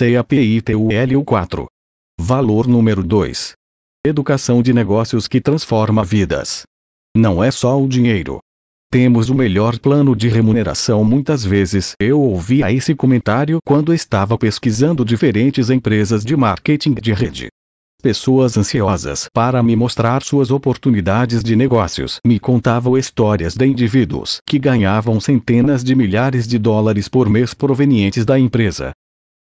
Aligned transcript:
CAPITUL 0.00 1.22
4. 1.26 1.66
Valor 2.18 2.66
número 2.66 3.04
2. 3.04 3.52
Educação 4.06 4.62
de 4.62 4.72
negócios 4.72 5.28
que 5.28 5.42
transforma 5.42 6.02
vidas. 6.02 6.62
Não 7.14 7.44
é 7.44 7.50
só 7.50 7.78
o 7.78 7.86
dinheiro. 7.86 8.38
Temos 8.90 9.28
o 9.28 9.34
melhor 9.34 9.78
plano 9.78 10.16
de 10.16 10.26
remuneração. 10.26 11.04
Muitas 11.04 11.44
vezes 11.44 11.92
eu 12.00 12.18
ouvia 12.18 12.72
esse 12.72 12.94
comentário 12.94 13.58
quando 13.62 13.92
estava 13.92 14.38
pesquisando 14.38 15.04
diferentes 15.04 15.68
empresas 15.68 16.24
de 16.24 16.34
marketing 16.34 16.94
de 16.94 17.12
rede. 17.12 17.48
Pessoas 18.02 18.56
ansiosas 18.56 19.26
para 19.34 19.62
me 19.62 19.76
mostrar 19.76 20.22
suas 20.22 20.50
oportunidades 20.50 21.44
de 21.44 21.54
negócios 21.54 22.16
me 22.26 22.40
contavam 22.40 22.96
histórias 22.96 23.54
de 23.54 23.66
indivíduos 23.66 24.40
que 24.48 24.58
ganhavam 24.58 25.20
centenas 25.20 25.84
de 25.84 25.94
milhares 25.94 26.48
de 26.48 26.58
dólares 26.58 27.06
por 27.06 27.28
mês 27.28 27.52
provenientes 27.52 28.24
da 28.24 28.38
empresa. 28.38 28.92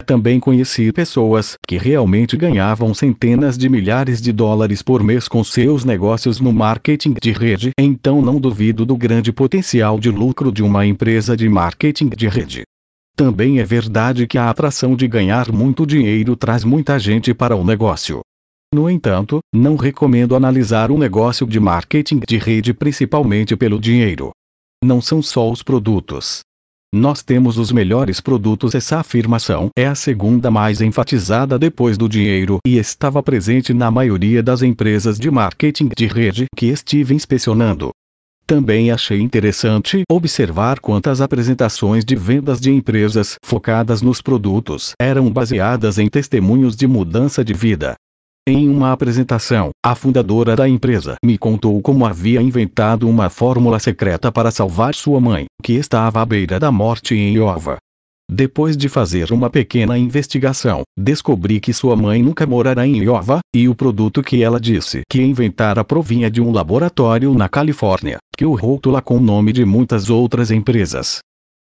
Também 0.08 0.40
conheci 0.40 0.90
pessoas 0.94 1.58
que 1.68 1.78
realmente 1.78 2.38
ganhavam 2.38 2.94
centenas 2.94 3.58
de 3.58 3.68
milhares 3.68 4.22
de 4.22 4.32
dólares 4.32 4.82
por 4.82 5.04
mês 5.04 5.28
com 5.28 5.44
seus 5.44 5.84
negócios 5.84 6.40
no 6.40 6.54
marketing 6.54 7.16
de 7.22 7.34
rede, 7.34 7.72
então 7.78 8.22
não 8.22 8.40
duvido 8.40 8.86
do 8.86 8.96
grande 8.96 9.34
potencial 9.34 10.00
de 10.00 10.10
lucro 10.10 10.50
de 10.50 10.64
uma 10.64 10.86
empresa 10.86 11.36
de 11.36 11.50
marketing 11.50 12.08
de 12.08 12.30
rede. 12.30 12.64
Também 13.18 13.60
é 13.60 13.66
verdade 13.66 14.26
que 14.28 14.38
a 14.38 14.50
atração 14.50 14.96
de 14.96 15.10
ganhar 15.10 15.52
muito 15.52 15.86
dinheiro 15.86 16.38
traz 16.38 16.64
muita 16.64 16.98
gente 16.98 17.34
para 17.34 17.58
o 17.58 17.66
negócio. 17.66 18.22
No 18.74 18.90
entanto, 18.90 19.40
não 19.54 19.76
recomendo 19.76 20.38
analisar 20.38 20.90
um 20.90 20.98
negócio 20.98 21.46
de 21.46 21.60
marketing 21.60 22.22
de 22.26 22.38
rede 22.38 22.74
principalmente 22.74 23.58
pelo 23.58 23.78
dinheiro. 23.78 24.32
Não 24.82 25.02
são 25.02 25.22
só 25.22 25.52
os 25.52 25.62
produtos. 25.62 26.40
Nós 26.94 27.22
temos 27.22 27.58
os 27.58 27.70
melhores 27.70 28.22
produtos. 28.22 28.74
Essa 28.74 29.00
afirmação 29.00 29.70
é 29.78 29.86
a 29.86 29.96
segunda 29.96 30.50
mais 30.50 30.80
enfatizada 30.80 31.60
depois 31.60 31.98
do 31.98 32.08
dinheiro 32.08 32.60
e 32.66 32.78
estava 32.78 33.22
presente 33.22 33.74
na 33.74 33.92
maioria 33.92 34.42
das 34.42 34.62
empresas 34.62 35.20
de 35.20 35.30
marketing 35.30 35.90
de 35.96 36.08
rede 36.08 36.46
que 36.56 36.68
estive 36.68 37.14
inspecionando. 37.14 37.92
Também 38.46 38.92
achei 38.92 39.20
interessante 39.20 40.04
observar 40.10 40.80
quantas 40.80 41.20
apresentações 41.20 42.06
de 42.06 42.16
vendas 42.16 42.62
de 42.62 42.72
empresas 42.72 43.36
focadas 43.44 44.02
nos 44.02 44.22
produtos 44.22 44.94
eram 45.02 45.30
baseadas 45.30 45.98
em 45.98 46.08
testemunhos 46.08 46.74
de 46.74 46.88
mudança 46.88 47.44
de 47.44 47.54
vida, 47.54 47.96
em 48.48 48.70
uma 48.70 48.94
apresentação, 48.94 49.72
a 49.86 49.94
fundadora 49.94 50.56
da 50.56 50.70
empresa 50.70 51.16
me 51.22 51.38
contou 51.38 51.82
como 51.82 52.06
havia 52.06 52.42
inventado 52.42 53.10
uma 53.10 53.30
fórmula 53.30 53.78
secreta 53.78 54.32
para 54.32 54.52
salvar 54.52 54.96
sua 54.96 55.20
mãe, 55.20 55.48
que 55.62 55.74
estava 55.74 56.22
à 56.22 56.26
beira 56.26 56.58
da 56.58 56.72
morte 56.72 57.14
em 57.14 57.34
Iowa. 57.34 57.78
Depois 58.32 58.78
de 58.78 58.88
fazer 58.88 59.34
uma 59.34 59.50
pequena 59.50 59.98
investigação, 59.98 60.84
descobri 60.98 61.60
que 61.60 61.74
sua 61.74 61.98
mãe 61.98 62.24
nunca 62.24 62.46
morara 62.46 62.88
em 62.88 63.04
Iowa, 63.04 63.40
e 63.54 63.68
o 63.68 63.76
produto 63.76 64.24
que 64.24 64.42
ela 64.42 64.62
disse 64.62 65.02
que 65.10 65.22
inventara 65.22 65.84
provinha 65.84 66.32
de 66.32 66.42
um 66.42 66.52
laboratório 66.52 67.34
na 67.34 67.50
Califórnia, 67.50 68.18
que 68.38 68.46
o 68.46 68.56
rótula 68.56 69.02
com 69.02 69.18
o 69.18 69.22
nome 69.22 69.52
de 69.52 69.66
muitas 69.66 70.10
outras 70.10 70.52
empresas. 70.52 71.20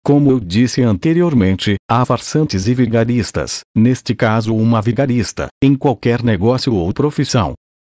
Como 0.03 0.31
eu 0.31 0.39
disse 0.39 0.81
anteriormente, 0.81 1.75
há 1.89 2.03
farsantes 2.05 2.67
e 2.67 2.73
vigaristas, 2.73 3.61
neste 3.75 4.15
caso 4.15 4.55
uma 4.55 4.81
vigarista, 4.81 5.47
em 5.61 5.75
qualquer 5.75 6.23
negócio 6.23 6.73
ou 6.73 6.91
profissão. 6.93 7.53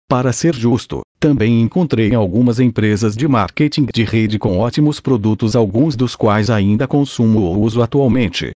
Para 0.09 0.33
ser 0.33 0.55
justo, 0.55 1.00
também 1.19 1.62
encontrei 1.62 2.14
algumas 2.14 2.61
empresas 2.61 3.17
de 3.17 3.27
marketing 3.27 3.86
de 3.94 4.05
rede 4.05 4.39
com 4.39 4.59
ótimos 4.59 5.00
produtos, 5.00 5.56
alguns 5.56 5.97
dos 5.97 6.14
quais 6.14 6.50
ainda 6.50 6.86
consumo 6.86 7.41
ou 7.42 7.62
uso 7.62 7.81
atualmente. 7.81 8.50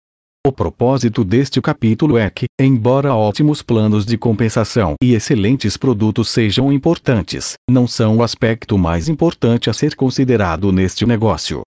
O 0.46 0.50
propósito 0.50 1.24
deste 1.24 1.60
capítulo 1.62 2.18
é 2.18 2.28
que, 2.28 2.46
embora 2.60 3.14
ótimos 3.14 3.62
planos 3.62 4.04
de 4.04 4.18
compensação 4.18 4.94
e 5.02 5.14
excelentes 5.14 5.76
produtos 5.76 6.28
sejam 6.28 6.72
importantes, 6.72 7.54
não 7.70 7.86
são 7.86 8.16
o 8.16 8.22
aspecto 8.22 8.76
mais 8.76 9.08
importante 9.08 9.70
a 9.70 9.72
ser 9.72 9.94
considerado 9.94 10.72
neste 10.72 11.06
negócio 11.06 11.62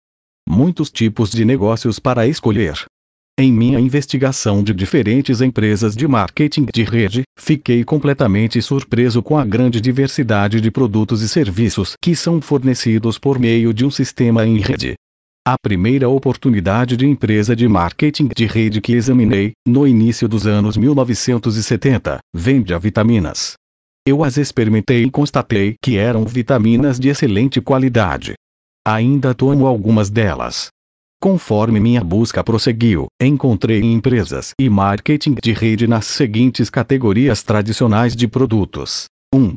muitos 0.47 0.90
tipos 0.90 1.30
de 1.30 1.44
negócios 1.44 2.00
para 2.00 2.25
escolher. 2.25 2.85
Em 3.40 3.52
minha 3.52 3.80
investigação 3.80 4.63
de 4.63 4.74
diferentes 4.74 5.41
empresas 5.41 5.96
de 5.96 6.08
marketing 6.08 6.66
de 6.74 6.84
rede, 6.84 7.22
fiquei 7.38 7.84
completamente 7.84 8.59
surpreso 8.63 9.22
com 9.22 9.38
a 9.38 9.46
grande 9.46 9.80
diversidade 9.80 10.59
de 10.59 10.72
produtos 10.72 11.22
e 11.22 11.30
serviços 11.30 11.94
que 12.02 12.16
são 12.16 12.41
fornecidos 12.41 13.19
por 13.19 13.38
meio 13.38 13.72
de 13.74 13.85
um 13.85 13.91
sistema 13.91 14.44
em 14.44 14.58
rede. 14.58 14.96
A 15.46 15.56
primeira 15.62 16.09
oportunidade 16.09 16.97
de 16.97 17.06
empresa 17.06 17.56
de 17.56 17.68
marketing 17.68 18.29
de 18.35 18.47
rede 18.47 18.81
que 18.81 18.94
examinei, 18.94 19.52
no 19.68 19.88
início 19.88 20.28
dos 20.28 20.47
anos 20.47 20.75
1970, 20.75 22.18
vende 22.34 22.74
a 22.74 22.79
vitaminas. 22.79 23.53
Eu 24.06 24.24
as 24.24 24.38
experimentei 24.38 25.03
e 25.03 25.12
constatei 25.12 25.75
que 25.79 25.97
eram 25.97 26.25
vitaminas 26.25 27.00
de 27.00 27.09
excelente 27.09 27.62
qualidade, 27.62 28.34
Ainda 28.90 29.36
tomo 29.36 29.68
algumas 29.68 30.09
delas. 30.09 30.70
Conforme 31.22 31.78
minha 31.78 32.02
busca 32.02 32.42
prosseguiu, 32.42 33.08
encontrei 33.22 33.81
empresas 33.81 34.53
e 34.58 34.70
marketing 34.70 35.36
de 35.44 35.52
rede 35.52 35.86
nas 35.86 36.06
seguintes 36.06 36.70
categorias 36.70 37.44
tradicionais 37.44 38.16
de 38.16 38.30
produtos: 38.30 39.08
1. 39.36 39.56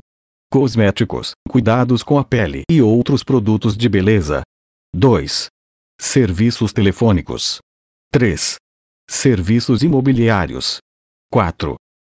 Cosméticos, 0.51 1.31
cuidados 1.49 2.03
com 2.03 2.19
a 2.19 2.25
pele 2.25 2.63
e 2.69 2.83
outros 2.83 3.23
produtos 3.23 3.77
de 3.77 3.89
beleza. 3.89 4.43
2. 4.93 5.47
Serviços 6.01 6.73
telefônicos. 6.73 7.61
3. 8.11 8.57
Serviços 9.09 9.85
imobiliários. 9.85 10.79
4. 11.31 11.77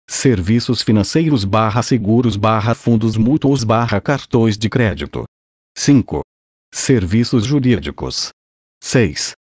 Serviços 0.09 0.81
financeiros 0.81 1.43
barra 1.43 1.83
seguros 1.83 2.37
barra 2.37 2.73
fundos 2.73 3.17
mútuos 3.17 3.65
barra 3.65 3.99
cartões 3.99 4.57
de 4.57 4.69
crédito. 4.69 5.25
5. 5.77 6.21
Serviços 6.73 7.45
jurídicos. 7.45 8.29
6. 8.81 9.33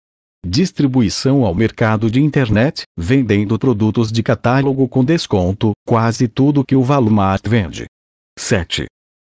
Distribuição 0.44 1.44
ao 1.44 1.54
mercado 1.54 2.10
de 2.10 2.20
internet, 2.20 2.82
vendendo 2.98 3.56
produtos 3.56 4.10
de 4.10 4.20
catálogo 4.20 4.88
com 4.88 5.04
desconto, 5.04 5.72
quase 5.86 6.26
tudo 6.26 6.64
que 6.64 6.74
o 6.74 6.82
Walmart 6.82 7.46
vende. 7.48 7.86
7. 8.36 8.86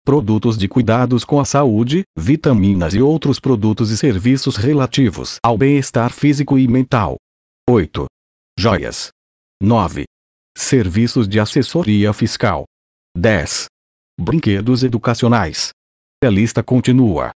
Produtos 0.05 0.57
de 0.57 0.67
cuidados 0.67 1.25
com 1.25 1.39
a 1.39 1.45
saúde, 1.45 2.03
vitaminas 2.15 2.93
e 2.93 3.01
outros 3.01 3.39
produtos 3.39 3.89
e 3.89 3.97
serviços 3.97 4.57
relativos 4.57 5.37
ao 5.43 5.57
bem-estar 5.57 6.13
físico 6.13 6.57
e 6.59 6.67
mental. 6.67 7.17
8. 7.67 8.05
Joias. 8.59 9.09
9. 9.61 10.05
Serviços 10.55 11.27
de 11.27 11.39
assessoria 11.39 12.13
fiscal. 12.13 12.63
10. 13.17 13.65
Brinquedos 14.19 14.83
educacionais. 14.83 15.71
A 16.23 16.29
lista 16.29 16.63
continua. 16.63 17.31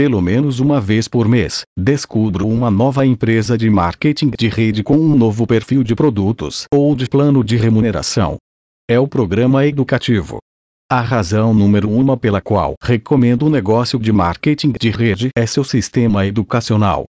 Pelo 0.00 0.22
menos 0.22 0.60
uma 0.60 0.80
vez 0.80 1.06
por 1.06 1.28
mês, 1.28 1.60
descubro 1.78 2.48
uma 2.48 2.70
nova 2.70 3.04
empresa 3.04 3.58
de 3.58 3.68
marketing 3.68 4.30
de 4.30 4.48
rede 4.48 4.82
com 4.82 4.96
um 4.96 5.14
novo 5.14 5.46
perfil 5.46 5.84
de 5.84 5.94
produtos 5.94 6.64
ou 6.72 6.96
de 6.96 7.06
plano 7.06 7.44
de 7.44 7.58
remuneração. 7.58 8.38
É 8.88 8.98
o 8.98 9.06
programa 9.06 9.66
educativo. 9.66 10.38
A 10.90 11.02
razão 11.02 11.52
número 11.52 11.90
uma 11.90 12.16
pela 12.16 12.40
qual 12.40 12.76
recomendo 12.82 13.42
o 13.42 13.50
negócio 13.50 13.98
de 13.98 14.10
marketing 14.10 14.72
de 14.80 14.88
rede 14.88 15.28
é 15.36 15.44
seu 15.44 15.62
sistema 15.62 16.26
educacional. 16.26 17.04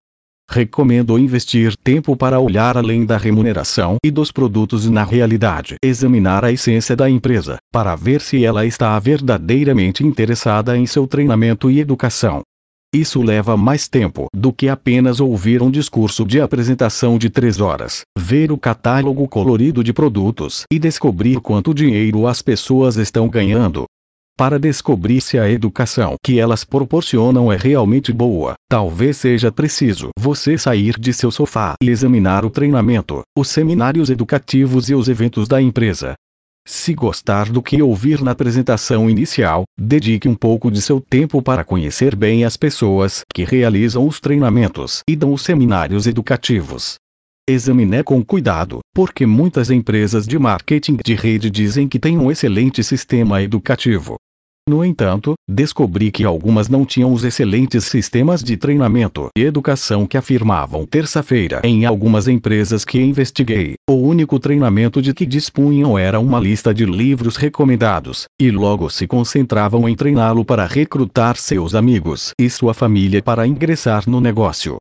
Recomendo 0.50 1.18
investir 1.18 1.74
tempo 1.82 2.14
para 2.14 2.40
olhar 2.40 2.76
além 2.76 3.06
da 3.06 3.16
remuneração 3.16 3.96
e 4.04 4.10
dos 4.10 4.30
produtos 4.30 4.84
e 4.84 4.90
na 4.90 5.02
realidade 5.02 5.76
examinar 5.82 6.44
a 6.44 6.52
essência 6.52 6.94
da 6.94 7.08
empresa, 7.08 7.56
para 7.72 7.96
ver 7.96 8.20
se 8.20 8.44
ela 8.44 8.66
está 8.66 8.98
verdadeiramente 8.98 10.06
interessada 10.06 10.76
em 10.76 10.84
seu 10.84 11.06
treinamento 11.06 11.70
e 11.70 11.80
educação. 11.80 12.42
Isso 12.94 13.22
leva 13.22 13.56
mais 13.56 13.88
tempo 13.88 14.26
do 14.34 14.52
que 14.52 14.68
apenas 14.68 15.18
ouvir 15.18 15.62
um 15.62 15.70
discurso 15.70 16.26
de 16.26 16.42
apresentação 16.42 17.16
de 17.16 17.30
três 17.30 17.58
horas, 17.58 18.02
ver 18.18 18.52
o 18.52 18.58
catálogo 18.58 19.26
colorido 19.26 19.82
de 19.82 19.94
produtos 19.94 20.64
e 20.70 20.78
descobrir 20.78 21.40
quanto 21.40 21.72
dinheiro 21.72 22.26
as 22.26 22.42
pessoas 22.42 22.96
estão 22.96 23.30
ganhando. 23.30 23.86
Para 24.36 24.58
descobrir 24.58 25.22
se 25.22 25.38
a 25.38 25.50
educação 25.50 26.16
que 26.22 26.38
elas 26.38 26.64
proporcionam 26.64 27.50
é 27.50 27.56
realmente 27.56 28.12
boa, 28.12 28.54
talvez 28.68 29.16
seja 29.16 29.50
preciso 29.50 30.10
você 30.18 30.58
sair 30.58 30.98
de 30.98 31.14
seu 31.14 31.30
sofá 31.30 31.74
e 31.82 31.88
examinar 31.88 32.44
o 32.44 32.50
treinamento, 32.50 33.22
os 33.34 33.48
seminários 33.48 34.10
educativos 34.10 34.90
e 34.90 34.94
os 34.94 35.08
eventos 35.08 35.48
da 35.48 35.62
empresa. 35.62 36.12
Se 36.64 36.94
gostar 36.94 37.50
do 37.50 37.60
que 37.60 37.82
ouvir 37.82 38.22
na 38.22 38.30
apresentação 38.30 39.10
inicial, 39.10 39.64
dedique 39.78 40.28
um 40.28 40.34
pouco 40.34 40.70
de 40.70 40.80
seu 40.80 41.00
tempo 41.00 41.42
para 41.42 41.64
conhecer 41.64 42.14
bem 42.14 42.44
as 42.44 42.56
pessoas 42.56 43.22
que 43.34 43.44
realizam 43.44 44.06
os 44.06 44.20
treinamentos 44.20 45.02
e 45.08 45.16
dão 45.16 45.32
os 45.32 45.42
seminários 45.42 46.06
educativos. 46.06 46.94
Examine 47.48 48.04
com 48.04 48.24
cuidado, 48.24 48.78
porque 48.94 49.26
muitas 49.26 49.70
empresas 49.70 50.24
de 50.26 50.38
marketing 50.38 50.98
de 51.04 51.14
rede 51.14 51.50
dizem 51.50 51.88
que 51.88 51.98
têm 51.98 52.16
um 52.16 52.30
excelente 52.30 52.84
sistema 52.84 53.42
educativo. 53.42 54.14
No 54.68 54.84
entanto, 54.84 55.34
descobri 55.48 56.12
que 56.12 56.24
algumas 56.24 56.68
não 56.68 56.84
tinham 56.84 57.12
os 57.12 57.24
excelentes 57.24 57.84
sistemas 57.84 58.44
de 58.44 58.56
treinamento 58.56 59.28
e 59.36 59.42
educação 59.42 60.06
que 60.06 60.16
afirmavam 60.16 60.86
terça-feira 60.86 61.60
em 61.64 61.84
algumas 61.84 62.28
empresas 62.28 62.84
que 62.84 63.00
investiguei. 63.00 63.74
O 63.90 63.94
único 63.94 64.38
treinamento 64.38 65.02
de 65.02 65.12
que 65.12 65.26
dispunham 65.26 65.98
era 65.98 66.20
uma 66.20 66.38
lista 66.38 66.72
de 66.72 66.86
livros 66.86 67.34
recomendados, 67.34 68.26
e 68.40 68.52
logo 68.52 68.88
se 68.88 69.04
concentravam 69.08 69.88
em 69.88 69.96
treiná-lo 69.96 70.44
para 70.44 70.64
recrutar 70.64 71.36
seus 71.36 71.74
amigos 71.74 72.30
e 72.40 72.48
sua 72.48 72.72
família 72.72 73.20
para 73.20 73.44
ingressar 73.44 74.08
no 74.08 74.20
negócio. 74.20 74.76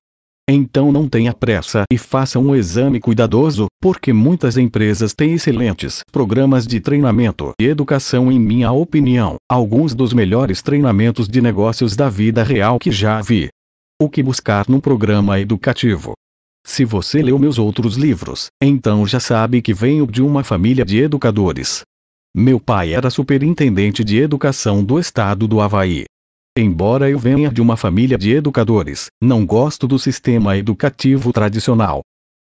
Então 0.49 0.91
não 0.91 1.07
tenha 1.07 1.33
pressa 1.33 1.83
e 1.91 1.97
faça 1.97 2.39
um 2.39 2.55
exame 2.55 2.99
cuidadoso, 2.99 3.67
porque 3.81 4.11
muitas 4.11 4.57
empresas 4.57 5.13
têm 5.13 5.33
excelentes 5.33 6.03
programas 6.11 6.67
de 6.67 6.79
treinamento 6.79 7.53
e 7.59 7.65
educação 7.65 8.31
em 8.31 8.39
minha 8.39 8.71
opinião, 8.71 9.35
alguns 9.49 9.93
dos 9.93 10.13
melhores 10.13 10.61
treinamentos 10.61 11.27
de 11.27 11.41
negócios 11.41 11.95
da 11.95 12.09
vida 12.09 12.43
real 12.43 12.79
que 12.79 12.91
já 12.91 13.21
vi. 13.21 13.49
O 14.01 14.09
que 14.09 14.23
buscar 14.23 14.67
num 14.67 14.79
programa 14.79 15.39
educativo? 15.39 16.13
Se 16.65 16.85
você 16.85 17.21
leu 17.21 17.39
meus 17.39 17.57
outros 17.57 17.95
livros, 17.95 18.47
então 18.61 19.05
já 19.05 19.19
sabe 19.19 19.61
que 19.61 19.73
venho 19.73 20.05
de 20.05 20.21
uma 20.21 20.44
família 20.44 20.85
de 20.85 20.99
educadores. 20.99 21.81
Meu 22.35 22.59
pai 22.59 22.94
era 22.94 23.09
superintendente 23.09 24.03
de 24.03 24.17
educação 24.17 24.83
do 24.83 24.99
estado 24.99 25.47
do 25.47 25.59
Havaí. 25.59 26.05
Embora 26.57 27.09
eu 27.09 27.18
venha 27.18 27.50
de 27.50 27.62
uma 27.62 27.77
família 27.77 28.18
de 28.18 28.33
educadores, 28.33 29.07
não 29.24 29.45
gosto 29.45 29.88
do 29.88 29.98
sistema 29.98 30.57
educativo 30.57 31.31
tradicional. 31.31 32.01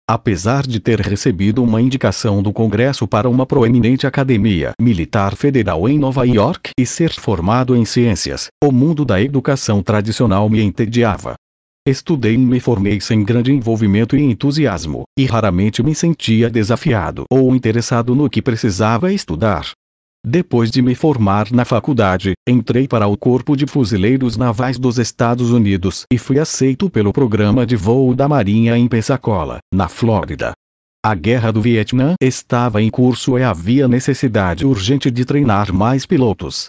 Apesar 0.09 0.65
de 0.65 0.80
ter 0.80 1.01
recebido 1.01 1.62
uma 1.62 1.81
indicação 1.81 2.42
do 2.42 2.54
Congresso 2.54 3.06
para 3.06 3.27
uma 3.27 3.45
proeminente 3.45 4.07
academia 4.07 4.71
militar 4.80 5.36
federal 5.36 5.89
em 5.89 6.00
Nova 6.00 6.25
York 6.25 6.71
e 6.80 6.86
ser 6.86 7.12
formado 7.12 7.75
em 7.75 7.83
ciências, 7.83 8.48
o 8.63 8.71
mundo 8.71 9.04
da 9.04 9.21
educação 9.21 9.83
tradicional 9.83 10.50
me 10.50 10.62
entediava. 10.62 11.36
Estudei 11.86 12.36
e 12.36 12.38
me 12.38 12.62
formei 12.62 13.01
sem 13.01 13.25
grande 13.25 13.51
envolvimento 13.51 14.15
e 14.15 14.24
entusiasmo, 14.24 15.03
e 15.19 15.25
raramente 15.25 15.83
me 15.83 15.94
sentia 15.94 16.50
desafiado 16.50 17.25
ou 17.30 17.53
interessado 17.53 18.15
no 18.15 18.30
que 18.30 18.42
precisava 18.42 19.12
estudar. 19.12 19.69
Depois 20.29 20.69
de 20.69 20.81
me 20.81 20.94
formar 20.94 21.53
na 21.53 21.63
faculdade, 21.63 22.33
entrei 22.45 22.85
para 22.85 23.07
o 23.07 23.15
Corpo 23.15 23.56
de 23.56 23.65
Fuzileiros 23.65 24.35
Navais 24.35 24.77
dos 24.77 24.97
Estados 24.97 25.51
Unidos 25.51 26.03
e 26.12 26.18
fui 26.18 26.38
aceito 26.38 26.89
pelo 26.89 27.13
programa 27.13 27.65
de 27.65 27.77
voo 27.77 28.13
da 28.13 28.27
Marinha 28.27 28.77
em 28.77 28.89
Pensacola, 28.89 29.59
na 29.74 29.88
Flórida. 29.88 30.51
A 31.01 31.15
Guerra 31.15 31.53
do 31.53 31.62
Vietnã 31.62 32.15
estava 32.21 32.81
em 32.81 32.89
curso 32.89 33.39
e 33.39 33.44
havia 33.44 33.88
necessidade 33.88 34.65
urgente 34.65 35.09
de 35.09 35.24
treinar 35.24 35.71
mais 35.71 36.06
pilotos. 36.06 36.65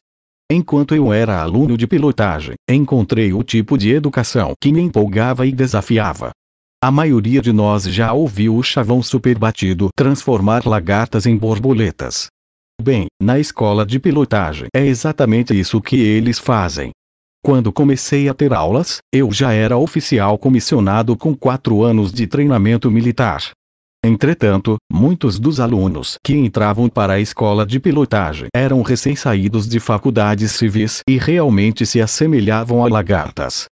Enquanto 0.49 0.95
eu 0.95 1.13
era 1.13 1.43
aluno 1.43 1.77
de 1.77 1.89
pilotagem, 1.89 2.55
encontrei 2.71 3.33
o 3.33 3.43
tipo 3.43 3.77
de 3.77 3.91
educação 3.91 4.53
que 4.63 4.71
me 4.71 4.83
empolgava 4.83 5.45
e 5.45 5.51
desafiava. 5.51 6.31
A 6.81 6.93
maioria 6.93 7.43
de 7.43 7.53
nós 7.53 7.83
já 7.83 8.13
ouviu 8.13 8.55
o 8.55 8.63
chavão 8.63 9.03
superbatido 9.03 9.89
transformar 9.97 10.65
lagartas 10.65 11.27
em 11.27 11.37
borboletas. 11.37 12.29
Bem, 12.81 13.07
na 13.21 13.41
escola 13.41 13.85
de 13.85 13.99
pilotagem 13.99 14.69
é 14.73 14.87
exatamente 14.87 15.59
isso 15.59 15.81
que 15.81 15.97
eles 15.97 16.39
fazem. 16.39 16.91
Quando 17.45 17.73
comecei 17.73 18.29
a 18.29 18.35
ter 18.35 18.53
aulas, 18.53 18.99
eu 19.13 19.33
já 19.33 19.53
era 19.53 19.77
oficial 19.77 20.39
comissionado 20.39 21.17
com 21.17 21.35
quatro 21.35 21.83
anos 21.83 22.13
de 22.13 22.27
treinamento 22.27 22.91
militar. 22.91 23.43
Entretanto, 24.05 24.77
muitos 24.91 25.41
dos 25.41 25.59
alunos 25.59 26.19
que 26.25 26.35
entravam 26.35 26.89
para 26.89 27.15
a 27.15 27.21
escola 27.21 27.67
de 27.67 27.81
pilotagem 27.81 28.47
eram 28.55 28.81
recém-saídos 28.83 29.69
de 29.69 29.81
faculdades 29.81 30.53
civis 30.53 31.01
e 31.09 31.19
realmente 31.19 31.85
se 31.85 32.01
assemelhavam 32.01 32.85
a 32.85 32.89
lagartas. 32.89 33.67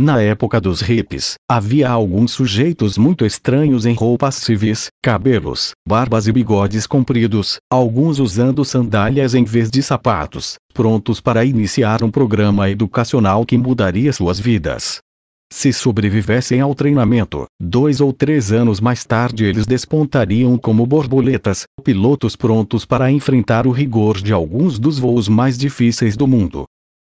Na 0.00 0.22
época 0.22 0.60
dos 0.60 0.80
hippies, 0.80 1.34
havia 1.50 1.90
alguns 1.90 2.30
sujeitos 2.30 2.96
muito 2.96 3.26
estranhos 3.26 3.84
em 3.84 3.94
roupas 3.94 4.36
civis, 4.36 4.86
cabelos, 5.02 5.72
barbas 5.84 6.28
e 6.28 6.32
bigodes 6.32 6.86
compridos, 6.86 7.56
alguns 7.68 8.20
usando 8.20 8.64
sandálias 8.64 9.34
em 9.34 9.42
vez 9.42 9.68
de 9.68 9.82
sapatos, 9.82 10.54
prontos 10.72 11.20
para 11.20 11.44
iniciar 11.44 12.04
um 12.04 12.12
programa 12.12 12.70
educacional 12.70 13.44
que 13.44 13.58
mudaria 13.58 14.12
suas 14.12 14.38
vidas. 14.38 14.98
Se 15.52 15.72
sobrevivessem 15.72 16.60
ao 16.60 16.76
treinamento, 16.76 17.46
dois 17.60 18.00
ou 18.00 18.12
três 18.12 18.52
anos 18.52 18.78
mais 18.78 19.04
tarde 19.04 19.46
eles 19.46 19.66
despontariam 19.66 20.56
como 20.56 20.86
borboletas, 20.86 21.64
pilotos 21.82 22.36
prontos 22.36 22.84
para 22.84 23.10
enfrentar 23.10 23.66
o 23.66 23.72
rigor 23.72 24.18
de 24.20 24.32
alguns 24.32 24.78
dos 24.78 24.96
voos 24.96 25.26
mais 25.28 25.58
difíceis 25.58 26.16
do 26.16 26.28
mundo. 26.28 26.66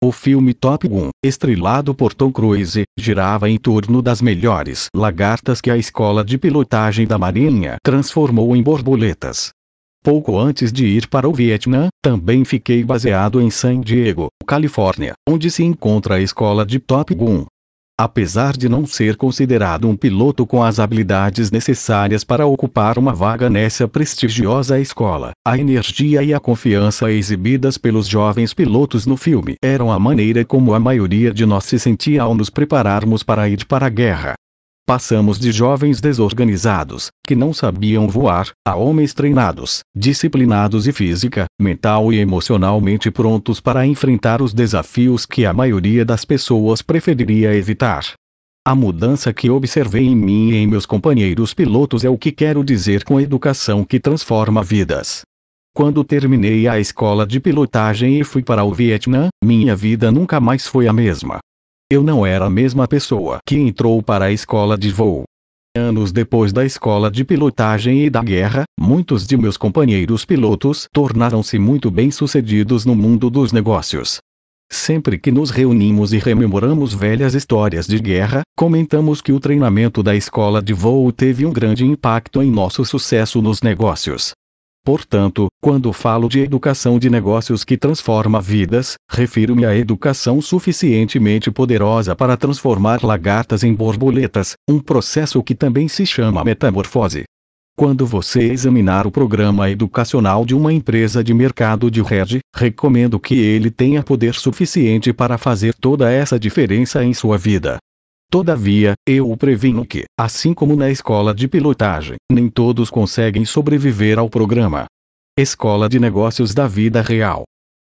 O 0.04 0.12
filme 0.12 0.52
Top 0.52 0.86
Gun, 0.86 1.08
estrelado 1.24 1.94
por 1.94 2.12
Tom 2.12 2.30
Cruise, 2.30 2.82
girava 2.98 3.48
em 3.48 3.56
torno 3.56 4.02
das 4.02 4.20
melhores 4.20 4.88
lagartas 4.94 5.62
que 5.62 5.70
a 5.70 5.78
escola 5.78 6.22
de 6.22 6.36
pilotagem 6.36 7.06
da 7.06 7.16
Marinha 7.16 7.76
transformou 7.82 8.54
em 8.54 8.62
borboletas. 8.62 9.48
Pouco 10.04 10.38
antes 10.38 10.70
de 10.70 10.84
ir 10.84 11.08
para 11.08 11.26
o 11.26 11.32
Vietnã, 11.32 11.88
também 12.02 12.44
fiquei 12.44 12.84
baseado 12.84 13.40
em 13.40 13.48
San 13.48 13.80
Diego, 13.80 14.28
Califórnia, 14.46 15.14
onde 15.26 15.50
se 15.50 15.64
encontra 15.64 16.16
a 16.16 16.20
escola 16.20 16.66
de 16.66 16.78
Top 16.78 17.14
Gun. 17.14 17.46
Apesar 17.96 18.56
de 18.56 18.68
não 18.68 18.84
ser 18.84 19.16
considerado 19.16 19.88
um 19.88 19.96
piloto 19.96 20.44
com 20.44 20.64
as 20.64 20.80
habilidades 20.80 21.52
necessárias 21.52 22.24
para 22.24 22.44
ocupar 22.44 22.98
uma 22.98 23.12
vaga 23.12 23.48
nessa 23.48 23.86
prestigiosa 23.86 24.80
escola, 24.80 25.30
a 25.46 25.56
energia 25.56 26.20
e 26.20 26.34
a 26.34 26.40
confiança 26.40 27.12
exibidas 27.12 27.78
pelos 27.78 28.08
jovens 28.08 28.52
pilotos 28.52 29.06
no 29.06 29.16
filme 29.16 29.54
eram 29.62 29.92
a 29.92 29.98
maneira 30.00 30.44
como 30.44 30.74
a 30.74 30.80
maioria 30.80 31.32
de 31.32 31.46
nós 31.46 31.66
se 31.66 31.78
sentia 31.78 32.22
ao 32.22 32.34
nos 32.34 32.50
prepararmos 32.50 33.22
para 33.22 33.48
ir 33.48 33.64
para 33.64 33.86
a 33.86 33.90
guerra. 33.90 34.34
Passamos 34.86 35.38
de 35.38 35.50
jovens 35.50 35.98
desorganizados, 35.98 37.08
que 37.26 37.34
não 37.34 37.54
sabiam 37.54 38.06
voar, 38.06 38.50
a 38.68 38.76
homens 38.76 39.14
treinados, 39.14 39.80
disciplinados 39.96 40.86
e 40.86 40.92
física, 40.92 41.46
mental 41.58 42.12
e 42.12 42.18
emocionalmente 42.18 43.10
prontos 43.10 43.60
para 43.60 43.86
enfrentar 43.86 44.42
os 44.42 44.52
desafios 44.52 45.24
que 45.24 45.46
a 45.46 45.54
maioria 45.54 46.04
das 46.04 46.26
pessoas 46.26 46.82
preferiria 46.82 47.54
evitar. 47.54 48.12
A 48.62 48.74
mudança 48.74 49.32
que 49.32 49.48
observei 49.48 50.04
em 50.04 50.14
mim 50.14 50.50
e 50.50 50.56
em 50.56 50.66
meus 50.66 50.84
companheiros 50.84 51.54
pilotos 51.54 52.04
é 52.04 52.10
o 52.10 52.18
que 52.18 52.30
quero 52.30 52.62
dizer 52.62 53.04
com 53.04 53.18
educação 53.18 53.84
que 53.84 53.98
transforma 53.98 54.62
vidas. 54.62 55.22
Quando 55.74 56.04
terminei 56.04 56.68
a 56.68 56.78
escola 56.78 57.26
de 57.26 57.40
pilotagem 57.40 58.20
e 58.20 58.24
fui 58.24 58.42
para 58.42 58.64
o 58.64 58.74
Vietnã, 58.74 59.28
minha 59.42 59.74
vida 59.74 60.12
nunca 60.12 60.38
mais 60.40 60.66
foi 60.66 60.86
a 60.86 60.92
mesma. 60.92 61.38
Eu 61.90 62.02
não 62.02 62.24
era 62.24 62.46
a 62.46 62.50
mesma 62.50 62.88
pessoa 62.88 63.38
que 63.46 63.56
entrou 63.56 64.02
para 64.02 64.24
a 64.24 64.32
escola 64.32 64.76
de 64.76 64.90
voo. 64.90 65.24
Anos 65.76 66.12
depois 66.12 66.50
da 66.50 66.64
escola 66.64 67.10
de 67.10 67.24
pilotagem 67.24 68.04
e 68.04 68.10
da 68.10 68.22
guerra, 68.22 68.64
muitos 68.80 69.26
de 69.26 69.36
meus 69.36 69.58
companheiros 69.58 70.24
pilotos 70.24 70.88
tornaram-se 70.92 71.58
muito 71.58 71.90
bem-sucedidos 71.90 72.86
no 72.86 72.94
mundo 72.94 73.28
dos 73.28 73.52
negócios. 73.52 74.18
Sempre 74.72 75.18
que 75.18 75.30
nos 75.30 75.50
reunimos 75.50 76.14
e 76.14 76.18
rememoramos 76.18 76.94
velhas 76.94 77.34
histórias 77.34 77.86
de 77.86 77.98
guerra, 77.98 78.40
comentamos 78.56 79.20
que 79.20 79.32
o 79.32 79.38
treinamento 79.38 80.02
da 80.02 80.16
escola 80.16 80.62
de 80.62 80.72
voo 80.72 81.12
teve 81.12 81.44
um 81.44 81.52
grande 81.52 81.84
impacto 81.84 82.42
em 82.42 82.50
nosso 82.50 82.82
sucesso 82.84 83.42
nos 83.42 83.60
negócios. 83.60 84.32
Portanto, 84.84 85.46
quando 85.62 85.90
falo 85.94 86.28
de 86.28 86.40
educação 86.40 86.98
de 86.98 87.08
negócios 87.08 87.64
que 87.64 87.74
transforma 87.74 88.38
vidas, 88.38 88.96
refiro-me 89.10 89.64
à 89.64 89.74
educação 89.74 90.42
suficientemente 90.42 91.50
poderosa 91.50 92.14
para 92.14 92.36
transformar 92.36 93.02
lagartas 93.02 93.64
em 93.64 93.72
borboletas, 93.72 94.52
um 94.68 94.78
processo 94.78 95.42
que 95.42 95.54
também 95.54 95.88
se 95.88 96.04
chama 96.04 96.44
metamorfose. 96.44 97.24
Quando 97.74 98.06
você 98.06 98.40
examinar 98.52 99.06
o 99.06 99.10
programa 99.10 99.70
educacional 99.70 100.44
de 100.44 100.54
uma 100.54 100.70
empresa 100.70 101.24
de 101.24 101.32
mercado 101.32 101.90
de 101.90 102.02
rede, 102.02 102.40
recomendo 102.54 103.18
que 103.18 103.34
ele 103.34 103.70
tenha 103.70 104.02
poder 104.02 104.34
suficiente 104.34 105.14
para 105.14 105.38
fazer 105.38 105.74
toda 105.74 106.12
essa 106.12 106.38
diferença 106.38 107.02
em 107.02 107.14
sua 107.14 107.38
vida. 107.38 107.78
Todavia, 108.30 108.94
eu 109.06 109.30
o 109.30 109.36
previno 109.36 109.86
que, 109.86 110.04
assim 110.18 110.52
como 110.52 110.74
na 110.74 110.90
escola 110.90 111.34
de 111.34 111.46
pilotagem, 111.46 112.16
nem 112.30 112.48
todos 112.48 112.90
conseguem 112.90 113.44
sobreviver 113.44 114.18
ao 114.18 114.28
programa. 114.28 114.86
Escola 115.38 115.88
de 115.88 115.98
Negócios 116.00 116.52
da 116.52 116.66
Vida 116.66 117.00
Real. 117.00 117.44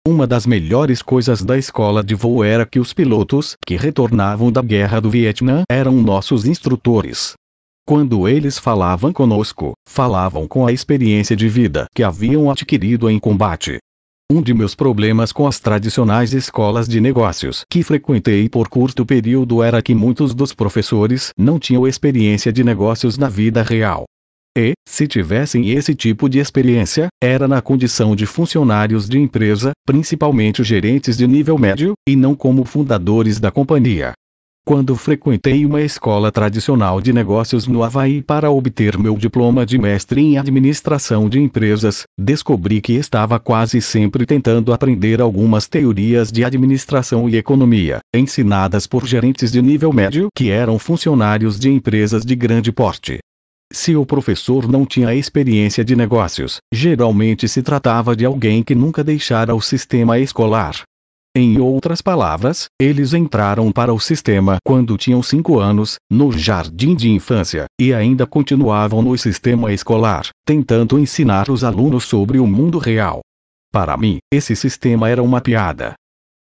Uma 0.07 0.27
das 0.27 0.45
melhores 0.45 1.01
coisas 1.01 1.43
da 1.43 1.57
escola 1.57 2.03
de 2.03 2.13
voo 2.13 2.43
era 2.43 2.65
que 2.65 2.79
os 2.79 2.93
pilotos 2.93 3.55
que 3.65 3.75
retornavam 3.75 4.51
da 4.51 4.61
guerra 4.61 4.99
do 4.99 5.09
Vietnã 5.09 5.63
eram 5.69 5.93
nossos 5.93 6.45
instrutores. 6.45 7.33
Quando 7.87 8.27
eles 8.27 8.59
falavam 8.59 9.11
conosco, 9.11 9.73
falavam 9.87 10.47
com 10.47 10.65
a 10.65 10.71
experiência 10.71 11.35
de 11.35 11.47
vida 11.49 11.85
que 11.95 12.03
haviam 12.03 12.51
adquirido 12.51 13.09
em 13.09 13.19
combate. 13.19 13.79
Um 14.31 14.41
de 14.41 14.55
meus 14.55 14.73
problemas 14.73 15.31
com 15.31 15.45
as 15.45 15.59
tradicionais 15.59 16.33
escolas 16.33 16.87
de 16.87 16.99
negócios 16.99 17.63
que 17.69 17.83
frequentei 17.83 18.49
por 18.49 18.67
curto 18.67 19.05
período 19.05 19.61
era 19.61 19.83
que 19.83 19.93
muitos 19.93 20.33
dos 20.33 20.51
professores 20.51 21.29
não 21.37 21.59
tinham 21.59 21.87
experiência 21.87 22.51
de 22.51 22.63
negócios 22.63 23.19
na 23.19 23.29
vida 23.29 23.61
real. 23.61 24.05
E, 24.57 24.71
se 24.87 25.07
tivessem 25.07 25.69
esse 25.69 25.93
tipo 25.93 26.27
de 26.27 26.39
experiência, 26.39 27.07
era 27.21 27.47
na 27.47 27.61
condição 27.61 28.15
de 28.15 28.25
funcionários 28.25 29.07
de 29.07 29.19
empresa, 29.19 29.73
principalmente 29.85 30.63
gerentes 30.63 31.17
de 31.17 31.27
nível 31.27 31.59
médio, 31.59 31.93
e 32.09 32.15
não 32.15 32.33
como 32.33 32.65
fundadores 32.65 33.39
da 33.39 33.51
companhia. 33.51 34.13
Quando 34.67 34.95
frequentei 34.95 35.63
uma 35.63 35.83
escola 35.83 36.31
tradicional 36.31 36.99
de 36.99 37.13
negócios 37.13 37.67
no 37.67 37.83
Havaí 37.83 38.23
para 38.23 38.49
obter 38.49 38.97
meu 38.97 39.15
diploma 39.15 39.63
de 39.63 39.77
mestre 39.77 40.19
em 40.19 40.39
administração 40.39 41.29
de 41.29 41.39
empresas, 41.39 42.05
descobri 42.17 42.81
que 42.81 42.93
estava 42.93 43.39
quase 43.39 43.79
sempre 43.79 44.25
tentando 44.25 44.73
aprender 44.73 45.21
algumas 45.21 45.67
teorias 45.67 46.31
de 46.31 46.43
administração 46.43 47.29
e 47.29 47.37
economia, 47.37 47.99
ensinadas 48.11 48.87
por 48.87 49.05
gerentes 49.05 49.51
de 49.51 49.61
nível 49.61 49.93
médio 49.93 50.29
que 50.35 50.49
eram 50.49 50.79
funcionários 50.79 51.59
de 51.59 51.69
empresas 51.69 52.25
de 52.25 52.35
grande 52.35 52.71
porte. 52.71 53.19
Se 53.71 53.95
o 53.95 54.03
professor 54.03 54.67
não 54.67 54.83
tinha 54.83 55.13
experiência 55.13 55.85
de 55.85 55.95
negócios, 55.95 56.57
geralmente 56.73 57.47
se 57.47 57.61
tratava 57.61 58.15
de 58.15 58.25
alguém 58.25 58.63
que 58.63 58.73
nunca 58.73 59.03
deixara 59.03 59.53
o 59.53 59.61
sistema 59.61 60.17
escolar, 60.17 60.81
em 61.35 61.59
outras 61.59 62.01
palavras, 62.01 62.67
eles 62.79 63.13
entraram 63.13 63.69
para 63.69 63.93
o 63.93 63.99
sistema 63.99 64.55
quando 64.65 64.97
tinham 64.97 65.21
5 65.21 65.59
anos, 65.59 65.97
no 66.09 66.31
jardim 66.31 66.95
de 66.95 67.09
infância, 67.09 67.65
e 67.77 67.93
ainda 67.93 68.25
continuavam 68.25 69.01
no 69.01 69.17
sistema 69.17 69.73
escolar, 69.73 70.29
tentando 70.45 70.97
ensinar 70.97 71.49
os 71.49 71.61
alunos 71.61 72.05
sobre 72.05 72.39
o 72.39 72.47
mundo 72.47 72.77
real. 72.77 73.19
Para 73.69 73.97
mim, 73.97 74.19
esse 74.33 74.55
sistema 74.55 75.09
era 75.09 75.21
uma 75.21 75.41
piada. 75.41 75.95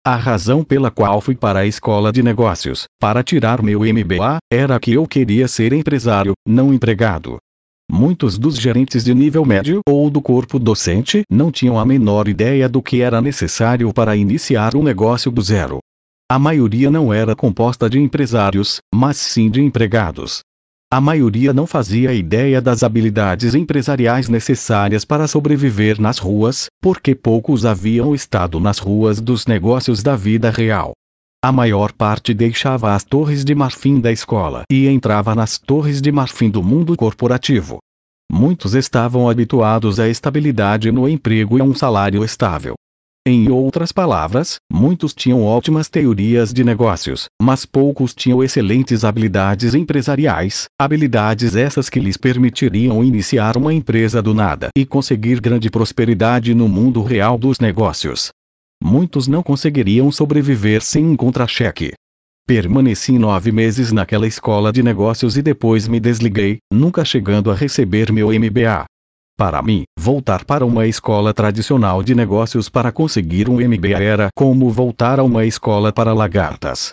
A 0.06 0.14
razão 0.14 0.62
pela 0.62 0.90
qual 0.90 1.20
fui 1.20 1.34
para 1.34 1.60
a 1.60 1.66
escola 1.66 2.12
de 2.12 2.22
negócios, 2.22 2.84
para 3.00 3.24
tirar 3.24 3.62
meu 3.62 3.80
MBA, 3.80 4.38
era 4.52 4.78
que 4.78 4.92
eu 4.92 5.08
queria 5.08 5.48
ser 5.48 5.72
empresário, 5.72 6.34
não 6.46 6.72
empregado. 6.72 7.38
Muitos 7.96 8.36
dos 8.36 8.56
gerentes 8.56 9.04
de 9.04 9.14
nível 9.14 9.44
médio 9.44 9.80
ou 9.88 10.10
do 10.10 10.20
corpo 10.20 10.58
docente 10.58 11.22
não 11.30 11.52
tinham 11.52 11.78
a 11.78 11.86
menor 11.86 12.26
ideia 12.26 12.68
do 12.68 12.82
que 12.82 13.00
era 13.00 13.22
necessário 13.22 13.94
para 13.94 14.16
iniciar 14.16 14.74
um 14.74 14.82
negócio 14.82 15.30
do 15.30 15.40
zero. 15.40 15.78
A 16.28 16.36
maioria 16.36 16.90
não 16.90 17.14
era 17.14 17.36
composta 17.36 17.88
de 17.88 18.00
empresários, 18.00 18.78
mas 18.92 19.16
sim 19.16 19.48
de 19.48 19.62
empregados. 19.62 20.40
A 20.92 21.00
maioria 21.00 21.52
não 21.52 21.68
fazia 21.68 22.12
ideia 22.12 22.60
das 22.60 22.82
habilidades 22.82 23.54
empresariais 23.54 24.28
necessárias 24.28 25.04
para 25.04 25.28
sobreviver 25.28 26.00
nas 26.00 26.18
ruas, 26.18 26.66
porque 26.82 27.14
poucos 27.14 27.64
haviam 27.64 28.12
estado 28.12 28.58
nas 28.58 28.80
ruas 28.80 29.20
dos 29.20 29.46
negócios 29.46 30.02
da 30.02 30.16
vida 30.16 30.50
real. 30.50 30.94
A 31.44 31.52
maior 31.52 31.92
parte 31.92 32.34
deixava 32.34 32.92
as 32.92 33.04
torres 33.04 33.44
de 33.44 33.54
marfim 33.54 34.00
da 34.00 34.10
escola 34.10 34.64
e 34.68 34.88
entrava 34.88 35.32
nas 35.32 35.58
torres 35.58 36.02
de 36.02 36.10
marfim 36.10 36.50
do 36.50 36.60
mundo 36.62 36.96
corporativo. 36.96 37.78
Muitos 38.34 38.74
estavam 38.74 39.30
habituados 39.30 40.00
à 40.00 40.08
estabilidade 40.08 40.90
no 40.90 41.08
emprego 41.08 41.56
e 41.56 41.60
a 41.60 41.64
um 41.64 41.72
salário 41.72 42.24
estável. 42.24 42.74
Em 43.24 43.48
outras 43.48 43.92
palavras, 43.92 44.56
muitos 44.70 45.14
tinham 45.14 45.44
ótimas 45.44 45.88
teorias 45.88 46.52
de 46.52 46.64
negócios, 46.64 47.26
mas 47.40 47.64
poucos 47.64 48.12
tinham 48.12 48.42
excelentes 48.42 49.04
habilidades 49.04 49.72
empresariais, 49.72 50.64
habilidades 50.76 51.54
essas 51.54 51.88
que 51.88 52.00
lhes 52.00 52.16
permitiriam 52.16 53.04
iniciar 53.04 53.56
uma 53.56 53.72
empresa 53.72 54.20
do 54.20 54.34
nada 54.34 54.68
e 54.76 54.84
conseguir 54.84 55.40
grande 55.40 55.70
prosperidade 55.70 56.52
no 56.54 56.68
mundo 56.68 57.04
real 57.04 57.38
dos 57.38 57.60
negócios 57.60 58.32
muitos 58.84 59.26
não 59.26 59.42
conseguiriam 59.42 60.12
sobreviver 60.12 60.82
sem 60.82 61.06
um 61.06 61.16
contra-cheque. 61.16 61.94
Permaneci 62.46 63.18
nove 63.18 63.50
meses 63.50 63.90
naquela 63.90 64.26
escola 64.26 64.70
de 64.70 64.82
negócios 64.82 65.34
e 65.38 65.40
depois 65.40 65.88
me 65.88 65.98
desliguei, 65.98 66.58
nunca 66.70 67.02
chegando 67.02 67.50
a 67.50 67.54
receber 67.54 68.12
meu 68.12 68.28
MBA. 68.28 68.84
Para 69.34 69.62
mim, 69.62 69.84
voltar 69.98 70.44
para 70.44 70.66
uma 70.66 70.86
escola 70.86 71.32
tradicional 71.32 72.02
de 72.02 72.14
negócios 72.14 72.68
para 72.68 72.92
conseguir 72.92 73.48
um 73.48 73.54
MBA 73.54 73.98
era 73.98 74.28
como 74.36 74.68
voltar 74.68 75.18
a 75.18 75.24
uma 75.24 75.46
escola 75.46 75.90
para 75.90 76.12
lagartas. 76.12 76.90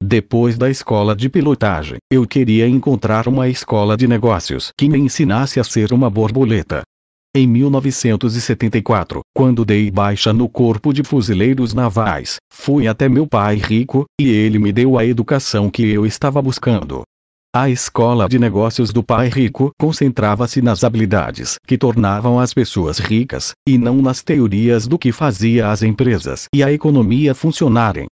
Depois 0.00 0.56
da 0.56 0.70
escola 0.70 1.16
de 1.16 1.28
pilotagem, 1.28 1.98
eu 2.08 2.24
queria 2.24 2.68
encontrar 2.68 3.26
uma 3.26 3.48
escola 3.48 3.96
de 3.96 4.06
negócios 4.06 4.70
que 4.78 4.88
me 4.88 4.98
ensinasse 4.98 5.58
a 5.58 5.64
ser 5.64 5.92
uma 5.92 6.08
borboleta. 6.08 6.82
Em 7.34 7.46
1974, 7.46 9.22
quando 9.34 9.64
dei 9.64 9.90
baixa 9.90 10.34
no 10.34 10.50
Corpo 10.50 10.92
de 10.92 11.02
Fuzileiros 11.02 11.72
Navais, 11.72 12.36
fui 12.52 12.86
até 12.86 13.08
meu 13.08 13.26
pai 13.26 13.56
rico, 13.56 14.04
e 14.20 14.28
ele 14.28 14.58
me 14.58 14.70
deu 14.70 14.98
a 14.98 15.06
educação 15.06 15.70
que 15.70 15.82
eu 15.82 16.04
estava 16.04 16.42
buscando. 16.42 17.04
A 17.56 17.70
escola 17.70 18.28
de 18.28 18.38
negócios 18.38 18.92
do 18.92 19.02
pai 19.02 19.30
rico 19.30 19.70
concentrava-se 19.80 20.60
nas 20.60 20.84
habilidades 20.84 21.56
que 21.66 21.78
tornavam 21.78 22.38
as 22.38 22.52
pessoas 22.52 22.98
ricas, 22.98 23.52
e 23.66 23.78
não 23.78 24.02
nas 24.02 24.22
teorias 24.22 24.86
do 24.86 24.98
que 24.98 25.10
fazia 25.10 25.70
as 25.70 25.82
empresas 25.82 26.48
e 26.54 26.62
a 26.62 26.70
economia 26.70 27.34
funcionarem. 27.34 28.08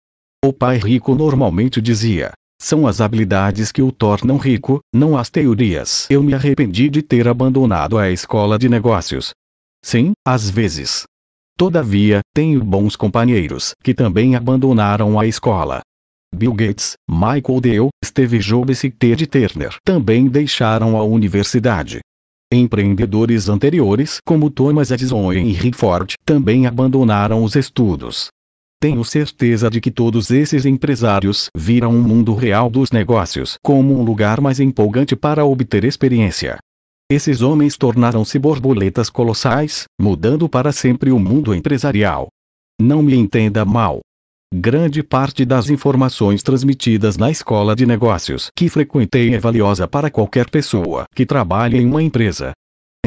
O 0.46 0.54
pai 0.54 0.78
rico 0.78 1.16
normalmente 1.16 1.82
dizia: 1.82 2.34
são 2.60 2.88
as 2.88 3.00
habilidades 3.00 3.72
que 3.72 3.82
o 3.82 3.92
tornam 3.92 4.38
rico, 4.38 4.80
não 4.94 5.18
as 5.18 5.30
teorias. 5.30 6.08
Eu 6.10 6.24
me 6.24 6.34
arrependi 6.34 6.90
de 6.90 7.02
ter 7.02 7.28
abandonado 7.28 7.98
a 7.98 8.10
escola 8.10 8.58
de 8.58 8.68
negócios. 8.68 9.32
Sim, 9.84 10.14
às 10.26 10.50
vezes. 10.50 11.04
Todavia, 11.58 12.20
tenho 12.34 12.64
bons 12.64 12.96
companheiros 12.96 13.74
que 13.84 13.94
também 13.94 14.36
abandonaram 14.36 15.20
a 15.20 15.26
escola. 15.26 15.82
Bill 16.36 16.54
Gates, 16.54 16.94
Michael 17.10 17.62
Dell, 17.62 17.90
Steve 18.04 18.40
Jobs 18.40 18.84
e 18.84 18.92
Ted 18.92 19.26
Turner 19.28 19.76
também 19.84 20.28
deixaram 20.28 20.98
a 20.98 21.04
universidade. 21.04 22.00
Empreendedores 22.52 23.50
anteriores 23.50 24.20
como 24.26 24.50
Thomas 24.50 24.92
Edison 24.92 25.34
e 25.34 25.38
Henry 25.38 25.74
Ford 25.74 26.14
também 26.26 26.66
abandonaram 26.66 27.44
os 27.44 27.56
estudos. 27.56 28.28
Tenho 28.80 29.04
certeza 29.04 29.72
de 29.72 29.82
que 29.82 29.90
todos 29.90 30.30
esses 30.30 30.64
empresários 30.64 31.50
viram 31.56 31.90
o 31.90 32.02
mundo 32.04 32.36
real 32.36 32.70
dos 32.70 32.92
negócios 32.92 33.58
como 33.64 34.00
um 34.00 34.04
lugar 34.04 34.40
mais 34.40 34.60
empolgante 34.60 35.16
para 35.16 35.44
obter 35.44 35.84
experiência. 35.84 36.60
Esses 37.12 37.42
homens 37.42 37.76
tornaram-se 37.76 38.38
borboletas 38.38 39.10
colossais, 39.10 39.86
mudando 40.00 40.48
para 40.48 40.72
sempre 40.72 41.12
o 41.12 41.18
mundo 41.18 41.56
empresarial. 41.56 42.28
Não 42.80 43.02
me 43.02 43.16
entenda 43.16 43.66
mal. 43.66 44.02
Grande 44.54 45.02
parte 45.02 45.44
das 45.44 45.72
informações 45.72 46.44
transmitidas 46.44 47.18
na 47.18 47.32
escola 47.32 47.76
de 47.76 47.84
negócios 47.84 48.52
que 48.56 48.70
frequentei 48.70 49.34
é 49.34 49.40
valiosa 49.40 49.88
para 49.88 50.12
qualquer 50.12 50.52
pessoa 50.52 51.06
que 51.16 51.26
trabalhe 51.26 51.80
em 51.80 51.86
uma 51.88 52.04
empresa, 52.04 52.52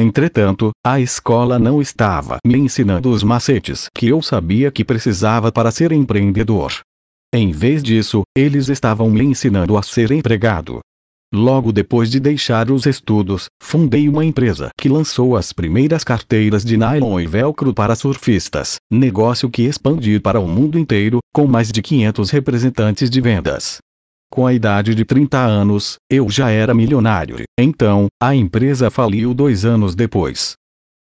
Entretanto, 0.01 0.71
a 0.83 0.99
escola 0.99 1.59
não 1.59 1.79
estava 1.79 2.39
me 2.43 2.57
ensinando 2.57 3.11
os 3.11 3.21
macetes 3.21 3.85
que 3.95 4.07
eu 4.07 4.19
sabia 4.19 4.71
que 4.71 4.83
precisava 4.83 5.51
para 5.51 5.69
ser 5.69 5.91
empreendedor. 5.91 6.73
Em 7.31 7.51
vez 7.51 7.83
disso, 7.83 8.23
eles 8.35 8.67
estavam 8.67 9.11
me 9.11 9.23
ensinando 9.23 9.77
a 9.77 9.83
ser 9.83 10.11
empregado. 10.11 10.79
Logo 11.31 11.71
depois 11.71 12.09
de 12.09 12.19
deixar 12.19 12.71
os 12.71 12.87
estudos, 12.87 13.45
fundei 13.61 14.09
uma 14.09 14.25
empresa 14.25 14.69
que 14.75 14.89
lançou 14.89 15.37
as 15.37 15.53
primeiras 15.53 16.03
carteiras 16.03 16.65
de 16.65 16.77
nylon 16.77 17.19
e 17.19 17.27
velcro 17.27 17.71
para 17.71 17.93
surfistas, 17.93 18.77
negócio 18.91 19.51
que 19.51 19.61
expandi 19.61 20.19
para 20.19 20.39
o 20.39 20.47
mundo 20.47 20.79
inteiro, 20.79 21.19
com 21.31 21.45
mais 21.45 21.71
de 21.71 21.79
500 21.79 22.31
representantes 22.31 23.07
de 23.07 23.21
vendas. 23.21 23.77
Com 24.31 24.47
a 24.47 24.53
idade 24.53 24.95
de 24.95 25.03
30 25.03 25.37
anos, 25.37 25.97
eu 26.09 26.29
já 26.29 26.49
era 26.49 26.73
milionário. 26.73 27.43
Então, 27.59 28.07
a 28.17 28.33
empresa 28.33 28.89
faliu 28.89 29.33
dois 29.33 29.65
anos 29.65 29.93
depois. 29.93 30.53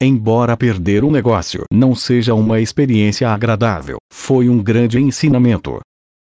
Embora 0.01 0.57
perder 0.57 1.03
o 1.03 1.11
negócio 1.11 1.65
não 1.73 1.93
seja 1.93 2.35
uma 2.35 2.61
experiência 2.61 3.29
agradável, 3.29 3.97
foi 4.13 4.49
um 4.49 4.63
grande 4.63 5.01
ensinamento. 5.01 5.81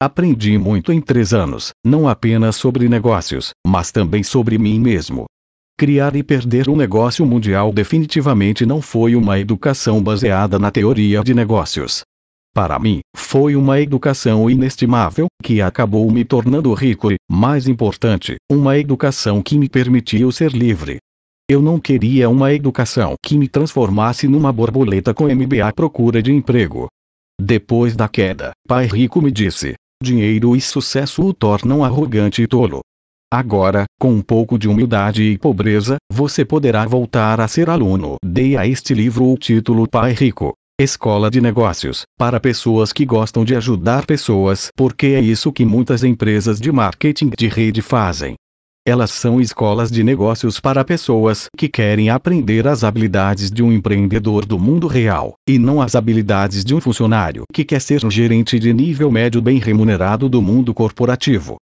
Aprendi 0.01 0.57
muito 0.57 0.93
em 0.93 1.01
três 1.01 1.35
anos, 1.35 1.71
não 1.85 2.09
apenas 2.09 2.55
sobre 2.55 2.89
negócios, 2.89 3.51
mas 3.67 3.91
também 3.91 4.23
sobre 4.23 4.57
mim 4.57 4.79
mesmo. 4.79 5.25
Criar 5.77 6.15
e 6.15 6.23
perder 6.23 6.69
um 6.69 6.77
negócio 6.77 7.27
mundial 7.27 7.73
definitivamente 7.73 8.65
não 8.65 8.81
foi 8.81 9.17
uma 9.17 9.41
educação 9.41 10.01
baseada 10.01 10.61
na 10.61 10.71
teoria 10.71 11.25
de 11.25 11.35
negócios, 11.35 12.03
para 12.55 12.79
mim, 12.79 13.01
foi 13.17 13.57
uma 13.57 13.81
educação 13.81 14.49
inestimável, 14.49 15.27
que 15.43 15.61
acabou 15.61 16.09
me 16.11 16.25
tornando 16.25 16.73
rico 16.73 17.11
e, 17.11 17.17
mais 17.29 17.67
importante, 17.67 18.37
uma 18.51 18.79
educação 18.79 19.43
que 19.43 19.59
me 19.59 19.69
permitiu 19.69 20.31
ser 20.31 20.53
livre. 20.53 20.99
Eu 21.51 21.61
não 21.61 21.81
queria 21.81 22.31
uma 22.31 22.55
educação 22.55 23.17
que 23.23 23.37
me 23.37 23.49
transformasse 23.49 24.29
numa 24.29 24.53
borboleta 24.53 25.13
com 25.13 25.25
MBA 25.25 25.67
à 25.67 25.73
procura 25.73 26.23
de 26.23 26.33
emprego. 26.33 26.87
Depois 27.39 27.97
da 27.97 28.09
queda, 28.09 28.53
pai 28.69 28.87
rico 28.87 29.21
me 29.21 29.33
disse: 29.33 29.75
dinheiro 30.01 30.55
e 30.55 30.61
sucesso 30.61 31.23
o 31.23 31.35
tornam 31.35 31.85
arrogante 31.85 32.41
e 32.41 32.47
tolo. 32.47 32.81
Agora, 33.33 33.85
com 33.99 34.13
um 34.13 34.23
pouco 34.23 34.57
de 34.57 34.69
humildade 34.69 35.25
e 35.25 35.37
pobreza, 35.37 35.97
você 36.11 36.45
poderá 36.45 36.87
voltar 36.87 37.41
a 37.41 37.49
ser 37.49 37.69
aluno. 37.69 38.15
Dei 38.25 38.57
a 38.57 38.65
este 38.65 38.95
livro 38.95 39.25
o 39.25 39.37
título 39.37 39.89
Pai 39.89 40.13
Rico. 40.13 40.55
Escola 40.81 41.31
de 41.31 41.41
negócios, 41.41 42.03
para 42.19 42.41
pessoas 42.41 42.93
que 42.93 43.07
gostam 43.07 43.45
de 43.45 43.55
ajudar 43.55 44.05
pessoas, 44.05 44.73
porque 44.75 45.07
é 45.07 45.21
isso 45.21 45.53
que 45.53 45.65
muitas 45.65 46.03
empresas 46.03 46.59
de 46.61 46.73
marketing 46.73 47.31
de 47.39 47.47
rede 47.47 47.81
fazem. 47.81 48.35
Elas 48.85 49.13
são 49.13 49.41
escolas 49.41 49.89
de 49.89 50.03
negócios 50.03 50.59
para 50.59 50.85
pessoas 50.85 51.47
que 51.57 51.69
querem 51.69 52.11
aprender 52.11 52.67
as 52.67 52.83
habilidades 52.83 53.53
de 53.53 53.63
um 53.63 53.73
empreendedor 53.73 54.45
do 54.45 54.59
mundo 54.59 54.89
real, 54.89 55.35
e 55.49 55.61
não 55.61 55.81
as 55.81 55.95
habilidades 55.95 56.65
de 56.65 56.75
um 56.75 56.81
funcionário 56.81 57.45
que 57.53 57.65
quer 57.65 57.81
ser 57.81 58.05
um 58.05 58.11
gerente 58.11 58.59
de 58.59 58.75
nível 58.75 59.13
médio 59.13 59.41
bem 59.41 59.61
remunerado 59.61 60.29
do 60.29 60.43
mundo 60.43 60.75
corporativo. 60.75 61.55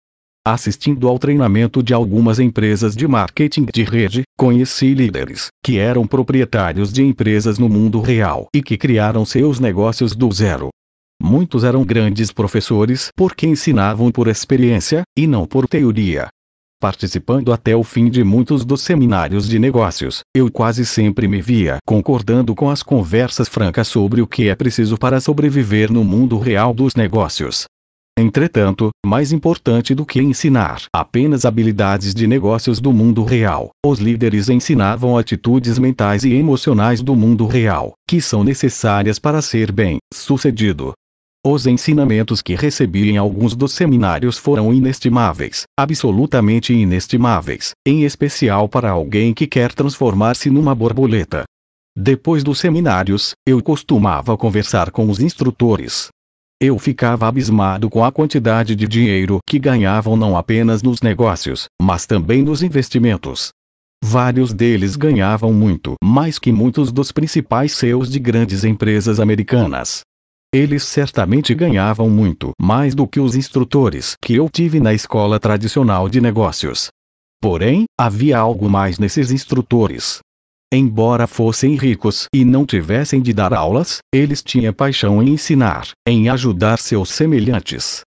Assistindo 0.45 1.07
ao 1.07 1.21
treinamento 1.21 1.81
de 1.85 1.95
algumas 1.95 2.41
empresas 2.41 2.97
de 2.97 3.07
marketing 3.07 3.67
de 3.73 3.85
rede, 3.85 4.23
conheci 4.37 4.93
líderes 4.93 5.47
que 5.65 5.79
eram 5.79 6.05
proprietários 6.05 6.93
de 6.93 7.01
empresas 7.01 7.61
no 7.61 7.69
mundo 7.69 8.01
real 8.01 8.49
e 8.53 8.61
que 8.61 8.77
criaram 8.77 9.25
seus 9.25 9.61
negócios 9.61 10.17
do 10.17 10.33
zero. 10.33 10.71
Muitos 11.23 11.63
eram 11.63 11.85
grandes 11.85 12.33
professores 12.33 13.11
porque 13.17 13.47
ensinavam 13.47 14.11
por 14.11 14.27
experiência, 14.27 15.03
e 15.17 15.29
não 15.29 15.47
por 15.47 15.69
teoria. 15.69 16.27
Participando 16.81 17.53
até 17.53 17.77
o 17.77 17.85
fim 17.85 18.11
de 18.11 18.25
muitos 18.25 18.65
dos 18.65 18.83
seminários 18.83 19.49
de 19.49 19.61
negócios, 19.61 20.23
eu 20.35 20.51
quase 20.51 20.85
sempre 20.85 21.29
me 21.29 21.41
via 21.41 21.77
concordando 21.87 22.53
com 22.53 22.69
as 22.69 22.83
conversas 22.83 23.49
francas 23.49 23.87
sobre 23.87 24.21
o 24.21 24.27
que 24.27 24.49
é 24.49 24.57
preciso 24.57 24.99
para 24.99 25.21
sobreviver 25.21 25.93
no 25.93 26.03
mundo 26.03 26.37
real 26.37 26.75
dos 26.75 26.97
negócios. 26.97 27.67
Entretanto, 28.23 28.91
mais 29.05 29.33
importante 29.33 29.97
do 29.97 30.07
que 30.07 30.21
ensinar 30.21 30.85
apenas 30.95 31.45
habilidades 31.45 32.15
de 32.15 32.25
negócios 32.25 32.79
do 32.79 32.93
mundo 32.93 33.25
real, 33.25 33.71
os 33.85 33.99
líderes 33.99 34.49
ensinavam 34.49 35.19
atitudes 35.19 35.77
mentais 35.77 36.23
e 36.23 36.33
emocionais 36.33 37.03
do 37.03 37.17
mundo 37.17 37.49
real, 37.49 37.95
que 38.09 38.21
são 38.21 38.45
necessárias 38.45 39.19
para 39.19 39.43
ser 39.43 39.73
bem 39.73 39.99
sucedido. 40.15 40.93
Os 41.45 41.67
ensinamentos 41.67 42.41
que 42.41 42.55
recebi 42.55 43.11
em 43.11 43.17
alguns 43.17 43.57
dos 43.57 43.73
seminários 43.73 44.39
foram 44.39 44.73
inestimáveis, 44.73 45.65
absolutamente 45.77 46.73
inestimáveis, 46.73 47.73
em 47.85 48.05
especial 48.05 48.69
para 48.69 48.89
alguém 48.89 49.35
que 49.35 49.49
quer 49.49 49.75
transformar-se 49.75 50.49
numa 50.49 50.77
borboleta. 50.77 51.43
Depois 51.99 52.45
dos 52.45 52.61
seminários, 52.61 53.33
eu 53.45 53.61
costumava 53.61 54.39
conversar 54.39 54.93
com 54.93 55.11
os 55.11 55.19
instrutores, 55.19 56.09
eu 56.63 56.79
ficava 56.79 57.27
abismado 57.27 57.91
com 57.91 58.05
a 58.05 58.13
quantidade 58.13 58.77
de 58.77 58.87
dinheiro 58.87 59.41
que 59.45 59.59
ganhavam 59.59 60.17
não 60.17 60.37
apenas 60.37 60.81
nos 60.81 61.03
negócios, 61.03 61.67
mas 61.83 62.07
também 62.07 62.41
nos 62.41 62.63
investimentos. 62.63 63.51
Vários 64.05 64.53
deles 64.53 64.95
ganhavam 64.95 65.53
muito 65.53 65.95
mais 66.03 66.39
que 66.39 66.53
muitos 66.53 66.93
dos 66.93 67.11
principais 67.11 67.73
CEOs 67.73 68.09
de 68.09 68.21
grandes 68.21 68.63
empresas 68.63 69.19
americanas. 69.19 70.03
Eles 70.55 70.85
certamente 70.85 71.53
ganhavam 71.53 72.09
muito 72.09 72.53
mais 72.61 72.95
do 72.95 73.09
que 73.09 73.19
os 73.19 73.35
instrutores 73.35 74.15
que 74.23 74.35
eu 74.35 74.49
tive 74.49 74.79
na 74.79 74.95
escola 74.95 75.41
tradicional 75.41 76.09
de 76.09 76.21
negócios. 76.21 76.91
Porém, 77.41 77.87
havia 77.99 78.39
algo 78.39 78.71
mais 78.71 79.01
nesses 79.01 79.33
instrutores. 79.33 80.21
Embora 80.75 81.27
fossem 81.27 81.75
ricos 81.75 82.29
e 82.35 82.47
não 82.47 82.65
tivessem 82.65 83.21
de 83.21 83.35
dar 83.35 83.53
aulas, 83.53 83.99
eles 84.11 84.43
tinham 84.43 84.73
paixão 84.73 85.23
em 85.23 85.29
ensinar, 85.29 85.91
em 86.09 86.31
ajudar 86.31 86.79
seus 86.79 87.11
semelhantes. 87.11 88.01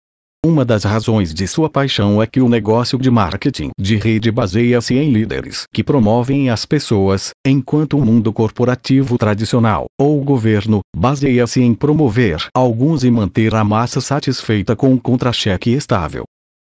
Uma 0.46 0.64
das 0.64 0.84
razões 0.84 1.34
de 1.34 1.44
sua 1.48 1.68
paixão 1.68 2.22
é 2.22 2.26
que 2.26 2.40
o 2.40 2.48
negócio 2.48 2.96
de 3.00 3.10
marketing 3.10 3.70
de 3.76 3.96
rede 3.96 4.30
baseia-se 4.30 4.94
em 4.94 5.10
líderes 5.12 5.64
que 5.74 5.82
promovem 5.82 6.50
as 6.50 6.64
pessoas, 6.64 7.30
enquanto 7.44 7.98
o 7.98 8.04
mundo 8.04 8.32
corporativo 8.32 9.18
tradicional, 9.18 9.86
ou 10.00 10.22
governo, 10.22 10.82
baseia-se 10.96 11.60
em 11.60 11.74
promover 11.74 12.46
alguns 12.54 13.02
e 13.02 13.10
manter 13.10 13.56
a 13.56 13.64
massa 13.64 14.00
satisfeita 14.00 14.76
com 14.76 14.92
um 14.92 14.98
contra-cheque 14.98 15.70
estável. 15.70 16.22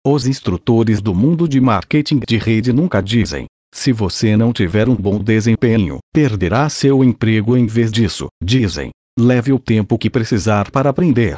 Os 0.06 0.26
instrutores 0.26 1.02
do 1.02 1.14
mundo 1.14 1.46
de 1.46 1.60
marketing 1.60 2.20
de 2.26 2.36
rede 2.38 2.72
nunca 2.72 3.00
dizem, 3.00 3.46
se 3.72 3.90
você 3.90 4.36
não 4.36 4.52
tiver 4.52 4.88
um 4.88 4.94
bom 4.94 5.18
desempenho, 5.18 5.98
perderá 6.12 6.68
seu 6.68 7.02
emprego 7.02 7.56
em 7.56 7.66
vez 7.66 7.90
disso, 7.90 8.28
dizem. 8.42 8.90
Leve 9.18 9.52
o 9.52 9.58
tempo 9.58 9.98
que 9.98 10.10
precisar 10.10 10.70
para 10.70 10.90
aprender. 10.90 11.36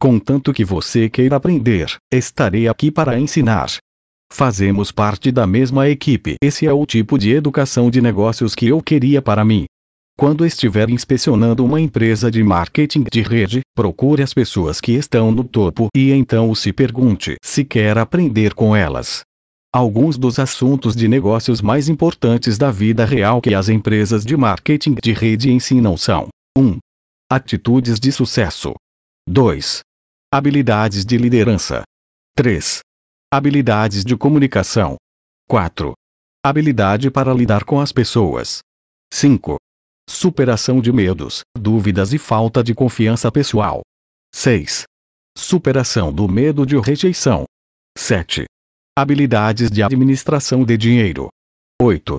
Contanto 0.00 0.52
que 0.52 0.64
você 0.64 1.08
queira 1.08 1.36
aprender, 1.36 1.96
estarei 2.12 2.68
aqui 2.68 2.90
para 2.90 3.18
ensinar. 3.18 3.68
Fazemos 4.32 4.90
parte 4.90 5.30
da 5.30 5.46
mesma 5.46 5.88
equipe. 5.88 6.36
Esse 6.42 6.66
é 6.66 6.72
o 6.72 6.86
tipo 6.86 7.18
de 7.18 7.30
educação 7.32 7.90
de 7.90 8.00
negócios 8.00 8.54
que 8.54 8.66
eu 8.66 8.82
queria 8.82 9.20
para 9.20 9.44
mim. 9.44 9.66
Quando 10.16 10.44
estiver 10.44 10.90
inspecionando 10.90 11.64
uma 11.64 11.80
empresa 11.80 12.30
de 12.30 12.42
marketing 12.42 13.04
de 13.10 13.22
rede, 13.22 13.60
procure 13.74 14.22
as 14.22 14.34
pessoas 14.34 14.80
que 14.80 14.92
estão 14.92 15.30
no 15.30 15.44
topo 15.44 15.88
e 15.94 16.12
então 16.12 16.54
se 16.54 16.72
pergunte 16.72 17.36
se 17.42 17.64
quer 17.64 17.96
aprender 17.98 18.54
com 18.54 18.74
elas. 18.76 19.22
Alguns 19.74 20.18
dos 20.18 20.38
assuntos 20.38 20.94
de 20.94 21.08
negócios 21.08 21.62
mais 21.62 21.88
importantes 21.88 22.58
da 22.58 22.70
vida 22.70 23.06
real 23.06 23.40
que 23.40 23.54
as 23.54 23.70
empresas 23.70 24.22
de 24.22 24.36
marketing 24.36 24.96
de 25.02 25.14
rede 25.14 25.50
ensinam 25.50 25.96
são: 25.96 26.28
1. 26.58 26.78
Atitudes 27.30 27.98
de 27.98 28.12
sucesso. 28.12 28.74
2. 29.26 29.80
Habilidades 30.30 31.06
de 31.06 31.16
liderança. 31.16 31.84
3. 32.36 32.80
Habilidades 33.32 34.04
de 34.04 34.14
comunicação. 34.14 34.96
4. 35.48 35.94
Habilidade 36.44 37.10
para 37.10 37.32
lidar 37.32 37.64
com 37.64 37.80
as 37.80 37.92
pessoas. 37.92 38.58
5. 39.10 39.56
Superação 40.06 40.82
de 40.82 40.92
medos, 40.92 41.40
dúvidas 41.56 42.12
e 42.12 42.18
falta 42.18 42.62
de 42.62 42.74
confiança 42.74 43.32
pessoal. 43.32 43.80
6. 44.34 44.82
Superação 45.34 46.12
do 46.12 46.28
medo 46.28 46.66
de 46.66 46.78
rejeição. 46.78 47.44
7. 47.96 48.44
Habilidades 48.94 49.70
de 49.70 49.82
administração 49.82 50.66
de 50.66 50.76
dinheiro. 50.76 51.30
8. 51.80 52.18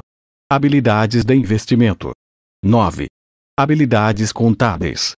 Habilidades 0.51 1.23
de 1.23 1.35
investimento. 1.35 2.13
9. 2.65 3.05
Habilidades 3.55 4.31
contábeis. 4.31 5.11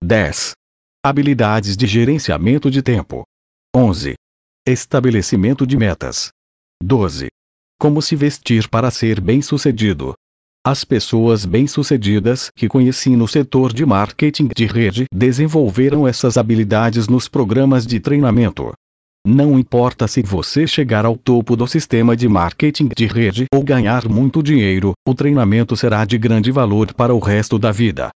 10. 0.00 0.52
Habilidades 1.04 1.76
de 1.76 1.88
gerenciamento 1.88 2.70
de 2.70 2.80
tempo. 2.80 3.24
11. 3.74 4.14
Estabelecimento 4.64 5.66
de 5.66 5.76
metas. 5.76 6.28
12. 6.80 7.26
Como 7.76 8.00
se 8.00 8.14
vestir 8.14 8.68
para 8.68 8.88
ser 8.88 9.20
bem-sucedido. 9.20 10.14
As 10.64 10.84
pessoas 10.84 11.44
bem-sucedidas 11.44 12.52
que 12.54 12.68
conheci 12.68 13.16
no 13.16 13.26
setor 13.26 13.72
de 13.72 13.84
marketing 13.84 14.46
de 14.54 14.66
rede 14.66 15.06
desenvolveram 15.12 16.06
essas 16.06 16.36
habilidades 16.36 17.08
nos 17.08 17.26
programas 17.26 17.84
de 17.84 17.98
treinamento. 17.98 18.72
Não 19.26 19.58
importa 19.58 20.08
se 20.08 20.22
você 20.22 20.66
chegar 20.66 21.04
ao 21.04 21.14
topo 21.14 21.54
do 21.54 21.66
sistema 21.66 22.16
de 22.16 22.26
marketing 22.26 22.88
de 22.96 23.06
rede 23.06 23.44
ou 23.54 23.62
ganhar 23.62 24.08
muito 24.08 24.42
dinheiro, 24.42 24.94
o 25.06 25.14
treinamento 25.14 25.76
será 25.76 26.06
de 26.06 26.16
grande 26.16 26.50
valor 26.50 26.94
para 26.94 27.14
o 27.14 27.18
resto 27.18 27.58
da 27.58 27.70
vida. 27.70 28.08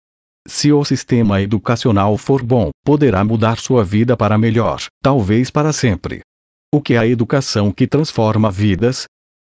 Se 0.48 0.72
o 0.72 0.82
sistema 0.82 1.42
educacional 1.42 2.16
for 2.16 2.42
bom, 2.42 2.70
poderá 2.82 3.22
mudar 3.22 3.58
sua 3.58 3.84
vida 3.84 4.16
para 4.16 4.38
melhor, 4.38 4.80
talvez 5.02 5.50
para 5.50 5.74
sempre. 5.74 6.20
O 6.74 6.80
que 6.80 6.94
é 6.94 6.98
a 6.98 7.06
educação 7.06 7.70
que 7.70 7.86
transforma 7.86 8.50
vidas? 8.50 9.04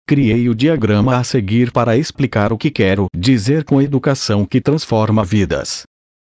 Criei 0.07 0.49
o 0.49 0.55
diagrama 0.55 1.17
a 1.17 1.23
seguir 1.23 1.71
para 1.71 1.95
explicar 1.95 2.51
o 2.51 2.57
que 2.57 2.71
quero 2.71 3.05
dizer 3.15 3.63
com 3.63 3.81
educação 3.81 4.43
que 4.43 4.59
transforma 4.59 5.23
vidas. 5.23 5.83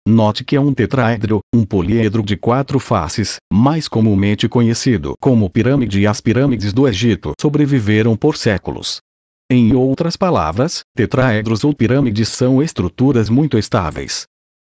Note 0.07 0.45
que 0.45 0.55
é 0.55 0.61
um 0.61 0.75
tetraedro, 0.75 1.41
um 1.55 1.65
poliedro 1.65 2.23
de 2.23 2.37
quatro 2.37 2.79
faces, 2.79 3.37
mais 3.51 3.89
comumente 3.89 4.47
conhecido 4.47 5.15
como 5.19 5.49
pirâmide 5.49 5.99
e 5.99 6.07
as 6.07 6.21
pirâmides 6.21 6.75
do 6.75 6.87
Egito 6.87 7.33
sobreviveram 7.41 8.15
por 8.15 8.37
séculos. 8.37 8.99
Em 9.51 9.75
outras 9.75 10.15
palavras, 10.15 10.81
tetraedros 10.95 11.65
ou 11.65 11.73
pirâmides 11.73 12.29
são 12.29 12.63
estruturas 12.63 13.31
muito 13.31 13.57
estáveis. 13.57 14.25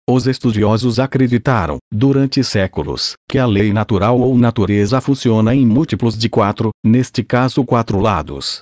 Os 0.08 0.26
estudiosos 0.26 0.98
acreditaram, 0.98 1.76
durante 1.92 2.42
séculos, 2.42 3.12
que 3.28 3.38
a 3.38 3.44
lei 3.44 3.74
natural 3.74 4.18
ou 4.18 4.38
natureza 4.38 5.02
funciona 5.02 5.54
em 5.54 5.66
múltiplos 5.66 6.16
de 6.16 6.30
quatro, 6.30 6.70
neste 6.82 7.22
caso 7.22 7.62
quatro 7.62 8.00
lados. 8.00 8.60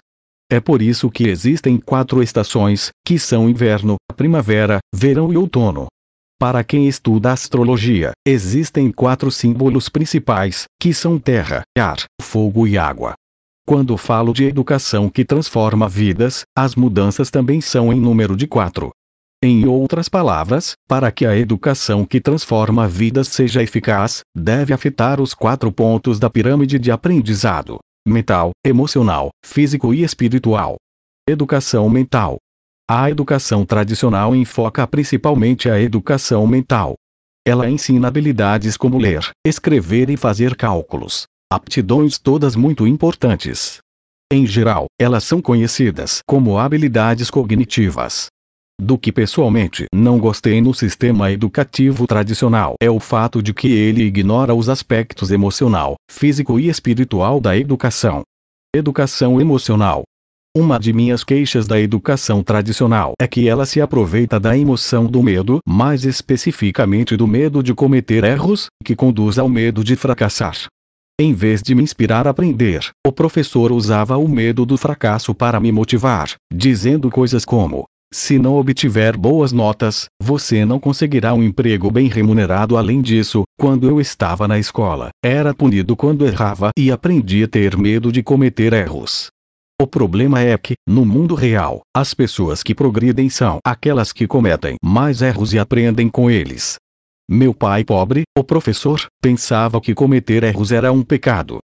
É 0.51 0.59
por 0.59 0.83
isso 0.83 1.09
que 1.09 1.29
existem 1.29 1.79
quatro 1.79 2.21
estações, 2.21 2.91
que 3.07 3.17
são 3.17 3.49
inverno, 3.49 3.95
primavera, 4.17 4.79
verão 4.93 5.33
e 5.33 5.37
outono. 5.37 5.87
Para 6.45 6.63
quem 6.63 6.87
estuda 6.87 7.33
astrologia, 7.33 8.13
existem 8.29 8.93
quatro 8.93 9.31
símbolos 9.31 9.89
principais, 9.89 10.65
que 10.79 10.93
são 10.93 11.19
terra, 11.19 11.63
ar, 11.75 11.97
fogo 12.21 12.67
e 12.67 12.77
água. 12.77 13.15
Quando 13.67 13.97
falo 13.97 14.35
de 14.35 14.45
educação 14.45 15.09
que 15.09 15.25
transforma 15.25 15.89
vidas, 15.89 16.43
as 16.55 16.75
mudanças 16.75 17.31
também 17.31 17.63
são 17.63 17.91
em 17.91 17.99
número 17.99 18.37
de 18.37 18.47
quatro. 18.47 18.91
Em 19.43 19.67
outras 19.67 20.07
palavras, 20.07 20.75
para 20.87 21.11
que 21.11 21.25
a 21.25 21.35
educação 21.35 22.05
que 22.05 22.21
transforma 22.21 22.87
vidas 22.87 23.29
seja 23.29 23.63
eficaz, 23.63 24.21
deve 24.37 24.75
afetar 24.75 25.23
os 25.23 25.33
quatro 25.33 25.73
pontos 25.73 26.19
da 26.19 26.29
pirâmide 26.29 26.79
de 26.79 26.91
aprendizado: 26.91 27.79
mental, 28.07 28.51
emocional, 28.63 29.31
físico 29.43 29.95
e 29.95 30.05
espiritual. 30.05 30.77
Educação 31.27 31.89
mental. 31.89 32.37
A 32.89 33.11
educação 33.11 33.65
tradicional 33.65 34.37
enfoca 34.37 34.87
principalmente 34.87 35.71
a 35.71 35.81
educação 35.81 36.47
mental. 36.47 36.97
Ela 37.47 37.71
ensina 37.71 38.09
habilidades 38.09 38.77
como 38.77 38.99
ler, 38.99 39.31
escrever 39.47 40.11
e 40.11 40.19
fazer 40.19 40.55
cálculos. 40.55 41.25
Aptidões 41.51 42.19
todas 42.19 42.55
muito 42.55 42.87
importantes. 42.87 43.79
Em 44.31 44.47
geral, 44.47 44.85
elas 45.01 45.25
são 45.25 45.41
conhecidas 45.41 46.21
como 46.27 46.59
habilidades 46.59 47.31
cognitivas. 47.31 48.27
Do 48.79 48.99
que 48.99 49.11
pessoalmente 49.11 49.87
não 49.95 50.19
gostei 50.19 50.61
no 50.61 50.75
sistema 50.75 51.33
educativo 51.33 52.07
tradicional 52.07 52.75
é 52.83 52.91
o 52.91 53.01
fato 53.01 53.43
de 53.43 53.55
que 53.55 53.69
ele 53.69 54.03
ignora 54.03 54.55
os 54.55 54.69
aspectos 54.69 55.31
emocional, 55.31 55.95
físico 56.11 56.61
e 56.61 56.69
espiritual 56.69 57.41
da 57.41 57.57
educação. 57.57 58.21
Educação 58.77 59.41
emocional. 59.41 60.03
Uma 60.57 60.79
de 60.79 60.93
minhas 60.93 61.25
queixas 61.25 61.67
da 61.67 61.81
educação 61.81 62.41
tradicional 62.41 63.15
é 63.21 63.27
que 63.27 63.49
ela 63.49 63.67
se 63.67 63.81
aproveita 63.81 64.39
da 64.39 64.57
emoção 64.57 65.05
do 65.05 65.21
medo, 65.21 65.59
mais 65.67 66.05
especificamente 66.05 67.17
do 67.17 67.27
medo 67.27 67.61
de 67.61 67.75
cometer 67.75 68.23
erros, 68.23 68.69
que 68.85 68.95
conduz 68.95 69.37
ao 69.37 69.49
medo 69.49 69.83
de 69.83 69.97
fracassar. 69.97 70.57
Em 71.21 71.35
vez 71.35 71.61
de 71.61 71.75
me 71.75 71.83
inspirar 71.83 72.29
a 72.29 72.31
aprender, 72.31 72.89
o 73.05 73.11
professor 73.11 73.73
usava 73.73 74.17
o 74.17 74.29
medo 74.29 74.65
do 74.65 74.77
fracasso 74.77 75.35
para 75.35 75.59
me 75.59 75.73
motivar, 75.73 76.31
dizendo 76.53 77.11
coisas 77.11 77.45
como: 77.45 77.85
se 78.13 78.39
não 78.39 78.55
obtiver 78.55 79.17
boas 79.17 79.51
notas, 79.51 80.07
você 80.23 80.65
não 80.65 80.79
conseguirá 80.79 81.35
um 81.35 81.43
emprego 81.43 81.91
bem 81.91 82.07
remunerado. 82.07 82.77
Além 82.77 83.03
disso, 83.03 83.43
quando 83.59 83.89
eu 83.89 84.01
estava 84.01 84.47
na 84.47 84.57
escola, 84.57 85.09
era 85.21 85.53
punido 85.53 85.97
quando 85.97 86.25
errava 86.25 86.71
e 86.79 86.93
aprendi 86.93 87.43
a 87.43 87.49
ter 87.49 87.77
medo 87.77 88.13
de 88.13 88.23
cometer 88.23 88.73
erros. 88.73 89.34
O 89.81 89.89
problema 89.89 90.41
é 90.41 90.57
que, 90.57 90.75
no 90.89 91.05
mundo 91.05 91.35
real, 91.35 91.83
as 91.93 92.15
pessoas 92.15 92.63
que 92.63 92.75
progridem 92.75 93.29
são 93.29 93.59
aquelas 93.67 94.13
que 94.13 94.25
cometem 94.25 94.77
mais 94.81 95.21
erros 95.21 95.53
e 95.53 95.59
aprendem 95.59 96.09
com 96.09 96.31
eles. 96.31 96.77
Meu 97.29 97.53
pai 97.53 97.85
pobre, 97.85 98.23
o 98.39 98.45
professor, 98.45 99.05
pensava 99.21 99.81
que 99.81 99.93
cometer 99.93 100.45
erros 100.45 100.71
era 100.71 100.93
um 100.93 101.03
pecado. 101.03 101.59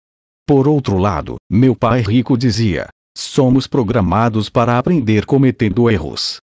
Por 0.44 0.66
outro 0.66 0.98
lado, 0.98 1.36
meu 1.48 1.76
pai 1.76 2.02
rico 2.02 2.36
dizia: 2.36 2.88
somos 3.16 3.68
programados 3.68 4.48
para 4.48 4.76
aprender 4.76 5.24
cometendo 5.24 5.88
erros. 5.88 6.38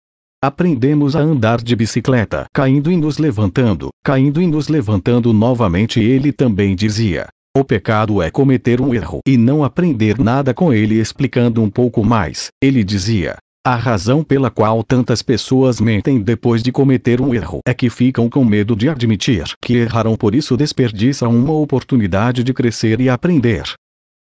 Aprendemos 0.43 1.15
a 1.15 1.19
andar 1.19 1.61
de 1.61 1.73
bicicleta, 1.77 2.45
caindo 2.53 2.91
e 2.91 2.97
nos 2.97 3.17
levantando, 3.17 3.87
caindo 4.03 4.41
e 4.41 4.47
nos 4.47 4.67
levantando 4.67 5.31
novamente. 5.31 6.01
Ele 6.01 6.33
também 6.33 6.75
dizia: 6.75 7.29
o 7.55 7.63
pecado 7.63 8.19
é 8.19 8.31
cometer 8.31 8.81
um 8.81 8.95
erro 8.95 9.19
e 9.27 9.37
não 9.37 9.63
aprender 9.63 10.17
nada 10.17 10.53
com 10.53 10.73
ele. 10.73 10.99
Explicando 10.99 11.61
um 11.61 11.69
pouco 11.69 12.03
mais, 12.03 12.47
ele 12.61 12.83
dizia: 12.83 13.37
a 13.63 13.75
razão 13.75 14.23
pela 14.23 14.49
qual 14.49 14.83
tantas 14.83 15.21
pessoas 15.21 15.79
mentem 15.79 16.19
depois 16.19 16.63
de 16.63 16.71
cometer 16.71 17.21
um 17.21 17.33
erro 17.33 17.59
é 17.67 17.73
que 17.73 17.89
ficam 17.89 18.27
com 18.27 18.43
medo 18.43 18.75
de 18.75 18.89
admitir 18.89 19.45
que 19.61 19.75
erraram, 19.75 20.15
por 20.15 20.33
isso 20.33 20.57
desperdiçam 20.57 21.29
uma 21.29 21.53
oportunidade 21.53 22.43
de 22.43 22.53
crescer 22.53 22.99
e 22.99 23.07
aprender. 23.07 23.63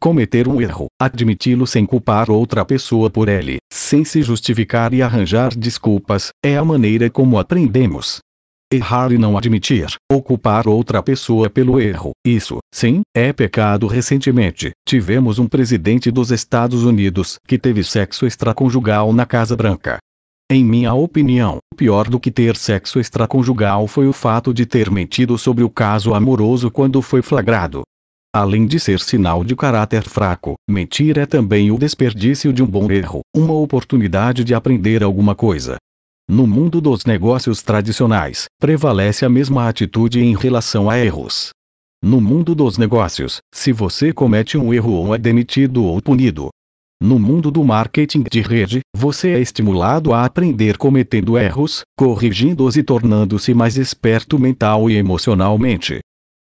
Cometer 0.00 0.46
um 0.46 0.60
erro, 0.60 0.86
admiti-lo 1.00 1.66
sem 1.66 1.84
culpar 1.84 2.30
outra 2.30 2.64
pessoa 2.64 3.10
por 3.10 3.28
ele, 3.28 3.56
sem 3.72 4.04
se 4.04 4.22
justificar 4.22 4.94
e 4.94 5.02
arranjar 5.02 5.56
desculpas, 5.56 6.28
é 6.44 6.56
a 6.56 6.64
maneira 6.64 7.10
como 7.10 7.38
aprendemos. 7.38 8.20
Errar 8.72 9.12
e 9.12 9.18
não 9.18 9.38
admitir, 9.38 9.86
ou 10.10 10.20
culpar 10.20 10.66
outra 10.66 11.00
pessoa 11.00 11.48
pelo 11.48 11.80
erro, 11.80 12.10
isso, 12.26 12.58
sim, 12.74 13.02
é 13.16 13.32
pecado. 13.32 13.86
Recentemente, 13.86 14.72
tivemos 14.84 15.38
um 15.38 15.46
presidente 15.46 16.10
dos 16.10 16.32
Estados 16.32 16.82
Unidos 16.82 17.38
que 17.46 17.60
teve 17.60 17.84
sexo 17.84 18.26
extraconjugal 18.26 19.12
na 19.12 19.24
Casa 19.24 19.56
Branca. 19.56 19.98
Em 20.50 20.64
minha 20.64 20.92
opinião, 20.94 21.58
pior 21.76 22.08
do 22.08 22.18
que 22.18 22.28
ter 22.28 22.56
sexo 22.56 22.98
extraconjugal 22.98 23.86
foi 23.86 24.08
o 24.08 24.12
fato 24.12 24.52
de 24.52 24.66
ter 24.66 24.90
mentido 24.90 25.38
sobre 25.38 25.62
o 25.62 25.70
caso 25.70 26.12
amoroso 26.12 26.68
quando 26.68 27.00
foi 27.00 27.22
flagrado. 27.22 27.82
Além 28.34 28.66
de 28.66 28.80
ser 28.80 28.98
sinal 28.98 29.44
de 29.44 29.54
caráter 29.54 30.02
fraco, 30.02 30.56
mentir 30.68 31.18
é 31.18 31.24
também 31.24 31.70
o 31.70 31.78
desperdício 31.78 32.52
de 32.52 32.64
um 32.64 32.66
bom 32.66 32.90
erro, 32.90 33.20
uma 33.34 33.54
oportunidade 33.54 34.42
de 34.42 34.54
aprender 34.54 35.04
alguma 35.04 35.36
coisa. 35.36 35.76
No 36.28 36.44
mundo 36.44 36.80
dos 36.80 37.04
negócios 37.04 37.62
tradicionais, 37.62 38.46
prevalece 38.60 39.24
a 39.24 39.28
mesma 39.28 39.68
atitude 39.68 40.20
em 40.20 40.34
relação 40.34 40.90
a 40.90 40.98
erros. 40.98 41.50
No 42.02 42.20
mundo 42.20 42.52
dos 42.52 42.76
negócios, 42.76 43.38
se 43.54 43.70
você 43.70 44.12
comete 44.12 44.58
um 44.58 44.74
erro 44.74 44.90
ou 44.90 45.14
é 45.14 45.18
demitido 45.18 45.84
ou 45.84 46.02
punido. 46.02 46.48
No 47.00 47.16
mundo 47.16 47.48
do 47.48 47.62
marketing 47.62 48.24
de 48.28 48.40
rede, 48.40 48.80
você 48.92 49.34
é 49.34 49.40
estimulado 49.40 50.12
a 50.12 50.24
aprender 50.24 50.76
cometendo 50.76 51.38
erros, 51.38 51.82
corrigindo-os 51.96 52.76
e 52.76 52.82
tornando-se 52.82 53.54
mais 53.54 53.76
esperto 53.76 54.36
mental 54.36 54.90
e 54.90 54.96
emocionalmente. 54.96 56.00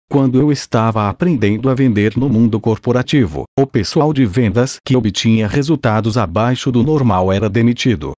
Quando 0.10 0.40
eu 0.40 0.50
estava 0.50 1.10
aprendendo 1.10 1.70
a 1.70 1.76
vender 1.76 2.16
no 2.16 2.30
mundo 2.30 2.58
corporativo, 2.58 3.44
o 3.60 3.68
pessoal 3.68 4.14
de 4.14 4.26
vendas 4.26 4.78
que 4.86 4.96
obtinha 4.96 5.46
resultados 5.46 6.18
abaixo 6.18 6.72
do 6.72 6.84
normal 6.84 7.34
era 7.34 7.50
demitido. 7.50 8.14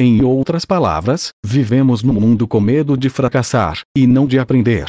Em 0.00 0.22
outras 0.22 0.64
palavras, 0.64 1.30
vivemos 1.44 2.04
no 2.04 2.12
mundo 2.12 2.46
com 2.46 2.60
medo 2.60 2.96
de 2.96 3.08
fracassar, 3.08 3.80
e 3.96 4.06
não 4.06 4.28
de 4.28 4.38
aprender. 4.38 4.86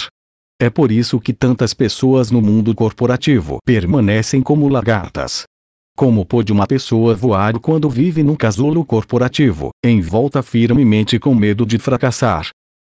É 0.61 0.69
por 0.69 0.91
isso 0.91 1.19
que 1.19 1.33
tantas 1.33 1.73
pessoas 1.73 2.29
no 2.29 2.39
mundo 2.43 2.75
corporativo 2.75 3.57
permanecem 3.65 4.39
como 4.39 4.69
lagartas. 4.69 5.45
Como 5.97 6.23
pode 6.23 6.51
uma 6.51 6.67
pessoa 6.67 7.15
voar 7.15 7.57
quando 7.57 7.89
vive 7.89 8.21
num 8.21 8.35
casulo 8.35 8.85
corporativo, 8.85 9.71
em 9.83 9.99
volta 9.99 10.43
firmemente 10.43 11.17
com 11.17 11.33
medo 11.33 11.65
de 11.65 11.79
fracassar? 11.79 12.49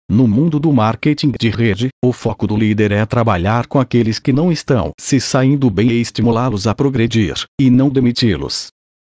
No 0.09 0.26
mundo 0.26 0.59
do 0.59 0.72
marketing 0.72 1.33
de 1.38 1.50
rede, 1.50 1.88
o 2.02 2.12
foco 2.14 2.46
do 2.46 2.57
líder 2.57 2.92
é 2.92 3.05
trabalhar 3.05 3.66
com 3.66 3.79
aqueles 3.79 4.18
que 4.18 4.33
não 4.33 4.50
estão 4.50 4.92
se 4.98 5.20
saindo 5.20 5.68
bem 5.68 5.90
e 5.90 6.00
estimulá-los 6.00 6.66
a 6.66 6.74
progredir, 6.74 7.35
e 7.61 7.68
não 7.68 7.90
demiti-los. 7.90 8.68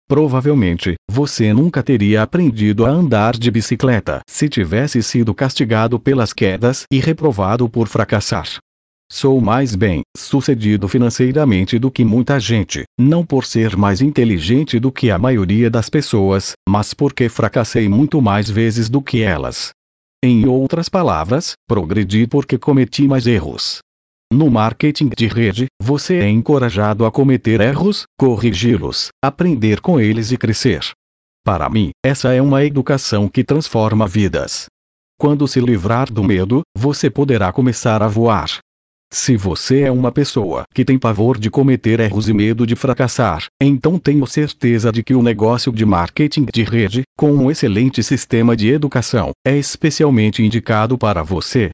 Provavelmente, 0.06 0.94
você 1.10 1.52
nunca 1.54 1.82
teria 1.82 2.22
aprendido 2.22 2.84
a 2.84 2.90
andar 2.90 3.36
de 3.36 3.50
bicicleta 3.50 4.20
se 4.28 4.48
tivesse 4.48 5.02
sido 5.02 5.34
castigado 5.34 5.98
pelas 5.98 6.32
quedas 6.32 6.84
e 6.92 7.00
reprovado 7.00 7.68
por 7.68 7.88
fracassar. 7.88 8.46
Sou 9.10 9.40
mais 9.40 9.74
bem 9.74 10.02
sucedido 10.16 10.88
financeiramente 10.88 11.78
do 11.78 11.90
que 11.90 12.04
muita 12.04 12.38
gente, 12.38 12.84
não 12.98 13.24
por 13.24 13.44
ser 13.44 13.76
mais 13.76 14.00
inteligente 14.00 14.78
do 14.78 14.90
que 14.90 15.10
a 15.10 15.18
maioria 15.18 15.70
das 15.70 15.88
pessoas, 15.88 16.52
mas 16.68 16.92
porque 16.92 17.28
fracassei 17.28 17.88
muito 17.88 18.20
mais 18.20 18.48
vezes 18.50 18.90
do 18.90 19.00
que 19.00 19.22
elas. 19.22 19.70
Em 20.22 20.46
outras 20.46 20.88
palavras, 20.88 21.52
progredi 21.66 22.26
porque 22.26 22.58
cometi 22.58 23.06
mais 23.06 23.26
erros. 23.26 23.80
No 24.34 24.50
marketing 24.50 25.10
de 25.16 25.28
rede, 25.28 25.66
você 25.80 26.16
é 26.16 26.28
encorajado 26.28 27.06
a 27.06 27.12
cometer 27.12 27.60
erros, 27.60 28.02
corrigi-los, 28.18 29.10
aprender 29.24 29.80
com 29.80 30.00
eles 30.00 30.32
e 30.32 30.36
crescer. 30.36 30.90
Para 31.44 31.70
mim, 31.70 31.90
essa 32.04 32.34
é 32.34 32.42
uma 32.42 32.64
educação 32.64 33.28
que 33.28 33.44
transforma 33.44 34.08
vidas. 34.08 34.66
Quando 35.16 35.46
se 35.46 35.60
livrar 35.60 36.12
do 36.12 36.24
medo, 36.24 36.62
você 36.76 37.08
poderá 37.08 37.52
começar 37.52 38.02
a 38.02 38.08
voar. 38.08 38.58
Se 39.12 39.36
você 39.36 39.82
é 39.82 39.92
uma 39.92 40.10
pessoa 40.10 40.64
que 40.74 40.84
tem 40.84 40.98
pavor 40.98 41.38
de 41.38 41.48
cometer 41.48 42.00
erros 42.00 42.28
e 42.28 42.32
medo 42.32 42.66
de 42.66 42.74
fracassar, 42.74 43.44
então 43.62 44.00
tenho 44.00 44.26
certeza 44.26 44.90
de 44.90 45.04
que 45.04 45.14
o 45.14 45.22
negócio 45.22 45.70
de 45.70 45.86
marketing 45.86 46.46
de 46.52 46.64
rede, 46.64 47.02
com 47.16 47.30
um 47.30 47.52
excelente 47.52 48.02
sistema 48.02 48.56
de 48.56 48.68
educação, 48.68 49.30
é 49.46 49.56
especialmente 49.56 50.42
indicado 50.42 50.98
para 50.98 51.22
você. 51.22 51.70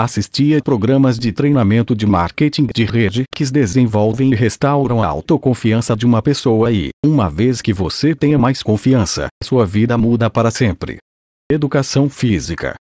Assistia 0.00 0.62
programas 0.62 1.18
de 1.18 1.32
treinamento 1.32 1.92
de 1.92 2.06
marketing 2.06 2.68
de 2.72 2.84
rede 2.84 3.24
que 3.34 3.44
desenvolvem 3.50 4.30
e 4.30 4.34
restauram 4.36 5.02
a 5.02 5.08
autoconfiança 5.08 5.96
de 5.96 6.06
uma 6.06 6.22
pessoa 6.22 6.70
e, 6.70 6.90
uma 7.04 7.28
vez 7.28 7.60
que 7.60 7.72
você 7.72 8.14
tenha 8.14 8.38
mais 8.38 8.62
confiança, 8.62 9.26
sua 9.42 9.66
vida 9.66 9.98
muda 9.98 10.30
para 10.30 10.52
sempre. 10.52 10.98
Educação 11.50 12.08
física. 12.08 12.76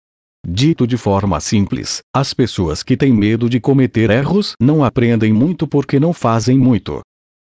Dito 0.45 0.86
de 0.86 0.97
forma 0.97 1.39
simples, 1.39 1.99
as 2.13 2.34
pessoas 2.34 2.84
que 2.84 2.97
têm 2.97 3.13
medo 3.13 3.49
de 3.49 3.62
cometer 3.62 4.10
erros 4.10 4.51
não 4.62 4.84
aprendem 4.84 5.32
muito 5.32 5.65
porque 5.65 5.97
não 5.97 6.12
fazem 6.12 6.58
muito. 6.58 6.99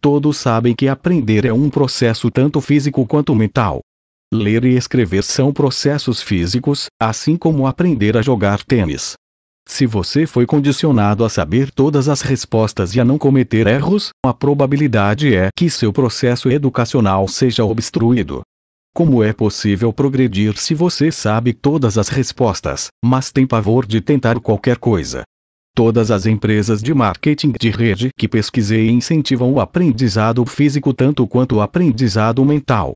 Todos 0.01 0.39
sabem 0.39 0.75
que 0.75 0.89
aprender 0.89 1.45
é 1.45 1.53
um 1.53 1.71
processo 1.71 2.33
tanto 2.33 2.61
físico 2.61 3.07
quanto 3.07 3.33
mental. 3.33 3.79
Ler 4.35 4.65
e 4.65 4.75
escrever 4.75 5.23
são 5.23 5.53
processos 5.53 6.21
físicos, 6.21 6.87
assim 7.01 7.37
como 7.37 7.65
aprender 7.65 8.17
a 8.17 8.23
jogar 8.23 8.65
tênis. 8.65 9.15
Se 9.67 9.87
você 9.87 10.27
foi 10.27 10.45
condicionado 10.45 11.25
a 11.25 11.29
saber 11.29 11.71
todas 11.71 12.09
as 12.09 12.21
respostas 12.21 12.95
e 12.95 13.01
a 13.01 13.05
não 13.05 13.17
cometer 13.17 13.67
erros, 13.67 14.11
a 14.25 14.35
probabilidade 14.35 15.35
é 15.35 15.49
que 15.57 15.71
seu 15.71 15.93
processo 15.93 16.51
educacional 16.51 17.27
seja 17.29 17.65
obstruído. 17.65 18.43
Como 18.95 19.23
é 19.23 19.33
possível 19.33 19.93
progredir 19.93 20.59
se 20.59 20.75
você 20.75 21.11
sabe 21.11 21.55
todas 21.55 21.97
as 21.97 22.09
respostas, 22.09 22.89
mas 23.03 23.33
tem 23.33 23.47
pavor 23.47 23.87
de 23.87 24.01
tentar 24.03 24.39
qualquer 24.41 24.77
coisa? 24.77 25.23
Todas 25.75 26.11
as 26.11 26.27
empresas 26.27 26.83
de 26.83 26.93
marketing 26.93 27.53
de 27.59 27.71
rede 27.71 28.11
que 28.19 28.29
pesquisei 28.29 28.91
incentivam 28.91 29.51
o 29.51 29.61
aprendizado 29.61 30.45
físico 30.45 30.93
tanto 30.93 31.27
quanto 31.27 31.57
o 31.57 31.63
aprendizado 31.63 32.45
mental. 32.45 32.93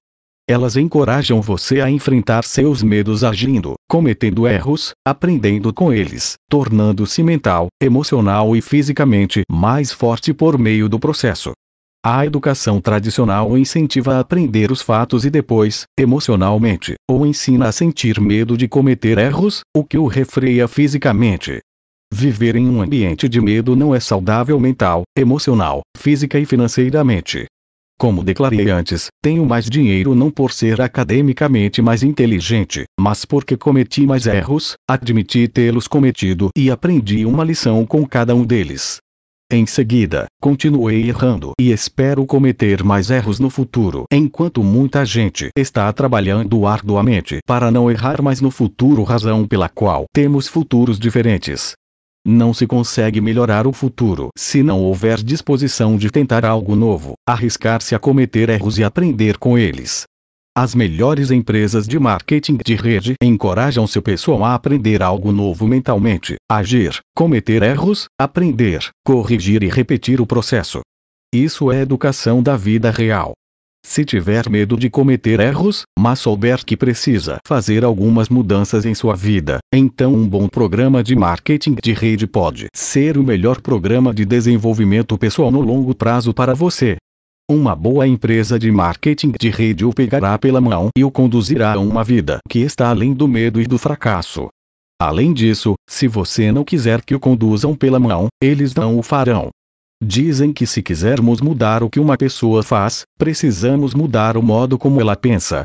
Elas 0.49 0.77
encorajam 0.77 1.43
você 1.43 1.81
a 1.81 1.91
enfrentar 1.91 2.45
seus 2.45 2.81
medos 2.81 3.25
agindo, 3.25 3.75
cometendo 3.89 4.47
erros, 4.47 4.93
aprendendo 5.05 5.75
com 5.75 5.93
eles, 5.93 6.35
tornando-se 6.49 7.21
mental, 7.21 7.67
emocional 7.83 8.55
e 8.55 8.63
fisicamente 8.63 9.43
mais 9.51 9.91
forte 9.91 10.33
por 10.33 10.57
meio 10.57 10.89
do 10.89 11.01
processo. 11.01 11.51
A 12.05 12.25
educação 12.25 12.81
tradicional 12.81 13.59
incentiva 13.59 14.15
a 14.15 14.21
aprender 14.21 14.71
os 14.71 14.81
fatos 14.81 15.25
e 15.25 15.31
depois, 15.31 15.83
emocionalmente, 15.99 16.95
ou 17.11 17.27
ensina 17.27 17.67
a 17.67 17.73
sentir 17.73 18.21
medo 18.21 18.57
de 18.57 18.69
cometer 18.69 19.19
erros, 19.19 19.63
o 19.77 19.83
que 19.83 19.99
o 19.99 20.07
refreia 20.07 20.69
fisicamente. 20.69 21.59
Viver 22.15 22.55
em 22.55 22.69
um 22.69 22.81
ambiente 22.81 23.29
de 23.29 23.41
medo 23.41 23.75
não 23.75 23.93
é 23.93 23.99
saudável 23.99 24.61
mental, 24.61 25.03
emocional, 25.19 25.81
física 25.97 26.39
e 26.39 26.47
financeiramente. 26.47 27.47
Como 27.99 28.23
declarei 28.23 28.69
antes, 28.69 29.07
tenho 29.23 29.47
mais 29.47 29.65
dinheiro 29.71 30.15
não 30.15 30.31
por 30.31 30.53
ser 30.53 30.83
academicamente 30.83 31.81
mais 31.81 32.03
inteligente, 32.03 32.85
mas 33.01 33.25
porque 33.25 33.57
cometi 33.57 34.07
mais 34.07 34.27
erros, 34.27 34.77
admiti 34.89 35.49
tê-los 35.49 35.89
cometido 35.89 36.51
e 36.55 36.71
aprendi 36.71 37.25
uma 37.25 37.43
lição 37.43 37.87
com 37.87 38.07
cada 38.07 38.35
um 38.35 38.45
deles. 38.45 38.99
Em 39.51 39.65
seguida, 39.65 40.27
continuei 40.43 41.09
errando 41.09 41.53
e 41.59 41.71
espero 41.71 42.27
cometer 42.27 42.83
mais 42.83 43.11
erros 43.11 43.39
no 43.39 43.49
futuro, 43.49 44.05
enquanto 44.13 44.63
muita 44.63 45.05
gente 45.05 45.49
está 45.57 45.91
trabalhando 45.93 46.67
arduamente 46.67 47.39
para 47.47 47.71
não 47.71 47.91
errar 47.91 48.21
mais 48.21 48.41
no 48.43 48.51
futuro, 48.51 49.05
razão 49.05 49.47
pela 49.47 49.69
qual 49.69 50.05
temos 50.13 50.49
futuros 50.49 50.99
diferentes. 50.99 51.75
Não 52.29 52.53
se 52.53 52.67
consegue 52.67 53.21
melhorar 53.21 53.69
o 53.69 53.73
futuro 53.73 54.31
se 54.37 54.61
não 54.61 54.81
houver 54.81 55.19
disposição 55.19 55.97
de 55.97 56.11
tentar 56.11 56.45
algo 56.45 56.75
novo, 56.75 57.15
arriscar-se 57.25 57.95
a 57.95 58.01
cometer 58.01 58.49
erros 58.49 58.79
e 58.79 58.83
aprender 58.83 59.39
com 59.39 59.57
eles. 59.57 60.03
As 60.53 60.75
melhores 60.75 61.31
empresas 61.31 61.87
de 61.87 62.01
marketing 62.01 62.57
de 62.65 62.75
rede 62.75 63.15
encorajam 63.23 63.87
seu 63.87 64.03
pessoal 64.03 64.43
a 64.43 64.57
aprender 64.57 65.05
algo 65.05 65.31
novo 65.31 65.69
mentalmente, 65.69 66.35
agir, 66.51 66.99
cometer 67.15 67.63
erros, 67.63 68.07
aprender, 68.21 68.81
corrigir 69.05 69.63
e 69.63 69.69
repetir 69.69 70.21
o 70.21 70.27
processo. 70.27 70.81
Isso 71.33 71.71
é 71.71 71.81
educação 71.81 72.43
da 72.43 72.57
vida 72.57 72.91
real. 72.91 73.35
Se 73.89 74.05
tiver 74.05 74.51
medo 74.51 74.77
de 74.77 74.91
cometer 74.91 75.39
erros, 75.39 75.85
mas 75.97 76.19
souber 76.19 76.65
que 76.65 76.77
precisa 76.77 77.39
fazer 77.47 77.85
algumas 77.85 78.29
mudanças 78.29 78.85
em 78.85 78.97
sua 78.97 79.15
vida, 79.15 79.59
então 79.73 80.13
um 80.13 80.29
bom 80.29 80.49
programa 80.49 81.05
de 81.05 81.15
marketing 81.15 81.77
de 81.81 81.93
rede 81.93 82.27
pode 82.27 82.67
ser 82.75 83.17
o 83.17 83.23
melhor 83.23 83.61
programa 83.61 84.13
de 84.13 84.25
desenvolvimento 84.25 85.17
pessoal 85.17 85.53
no 85.53 85.61
longo 85.61 85.95
prazo 85.95 86.35
para 86.35 86.53
você. 86.53 86.97
Uma 87.49 87.77
boa 87.77 88.09
empresa 88.09 88.59
de 88.59 88.73
marketing 88.73 89.33
de 89.39 89.51
rede 89.51 89.85
o 89.85 89.93
pegará 89.93 90.37
pela 90.37 90.61
mão 90.61 90.89
e 90.99 91.05
o 91.05 91.11
conduzirá 91.11 91.75
a 91.75 91.79
uma 91.79 92.03
vida 92.03 92.41
que 92.51 92.59
está 92.59 92.91
além 92.91 93.15
do 93.15 93.29
medo 93.29 93.61
e 93.63 93.69
do 93.69 93.79
fracasso. 93.79 94.49
Além 95.01 95.33
disso, 95.33 95.75
se 95.89 96.09
você 96.09 96.51
não 96.51 96.65
quiser 96.65 97.03
que 97.03 97.15
o 97.15 97.21
conduzam 97.21 97.73
pela 97.73 98.01
mão, 98.01 98.27
eles 98.43 98.75
não 98.75 98.99
o 98.99 99.03
farão. 99.03 99.51
Dizem 100.03 100.53
que 100.53 100.67
se 100.67 100.83
quisermos 100.83 101.41
mudar 101.41 101.83
o 101.83 101.89
que 101.89 101.99
uma 101.99 102.19
pessoa 102.19 102.63
faz, 102.63 103.05
precisamos 103.19 103.95
mudar 103.95 104.37
o 104.37 104.43
modo 104.43 104.77
como 104.77 105.01
ela 105.01 105.17
pensa. 105.17 105.65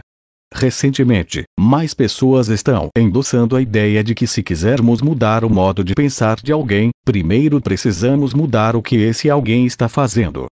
Recentemente, 0.53 1.43
mais 1.59 1.93
pessoas 1.93 2.47
estão 2.47 2.87
endossando 2.97 3.57
a 3.57 3.61
ideia 3.61 4.01
de 4.01 4.15
que 4.15 4.25
se 4.25 4.41
quisermos 4.41 5.01
mudar 5.01 5.43
o 5.43 5.49
modo 5.49 5.83
de 5.83 5.93
pensar 5.93 6.37
de 6.37 6.53
alguém, 6.53 6.91
primeiro 7.05 7.59
precisamos 7.59 8.33
mudar 8.33 8.73
o 8.73 8.81
que 8.81 8.95
esse 8.95 9.29
alguém 9.29 9.65
está 9.65 9.89
fazendo. 9.89 10.45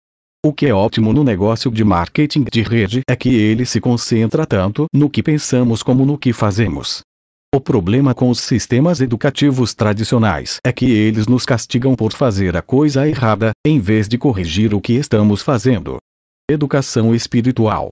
O 0.43 0.51
que 0.51 0.65
é 0.65 0.73
ótimo 0.73 1.13
no 1.13 1.23
negócio 1.23 1.69
de 1.69 1.83
marketing 1.83 2.45
de 2.51 2.63
rede 2.63 3.01
é 3.07 3.15
que 3.15 3.29
ele 3.29 3.65
se 3.65 3.79
concentra 3.79 4.45
tanto 4.45 4.87
no 4.91 5.07
que 5.07 5.21
pensamos 5.21 5.83
como 5.83 6.03
no 6.03 6.17
que 6.17 6.33
fazemos. 6.33 7.01
O 7.55 7.61
problema 7.61 8.13
com 8.13 8.29
os 8.29 8.41
sistemas 8.41 8.99
educativos 8.99 9.73
tradicionais 9.73 10.59
é 10.65 10.73
que 10.73 10.91
eles 10.91 11.27
nos 11.27 11.45
castigam 11.45 11.95
por 11.95 12.11
fazer 12.11 12.57
a 12.57 12.61
coisa 12.61 13.07
errada, 13.07 13.51
em 13.65 13.79
vez 13.79 14.09
de 14.09 14.17
corrigir 14.17 14.73
o 14.73 14.81
que 14.81 14.93
estamos 14.93 15.41
fazendo. 15.41 15.97
Educação 16.51 17.15
espiritual. 17.15 17.87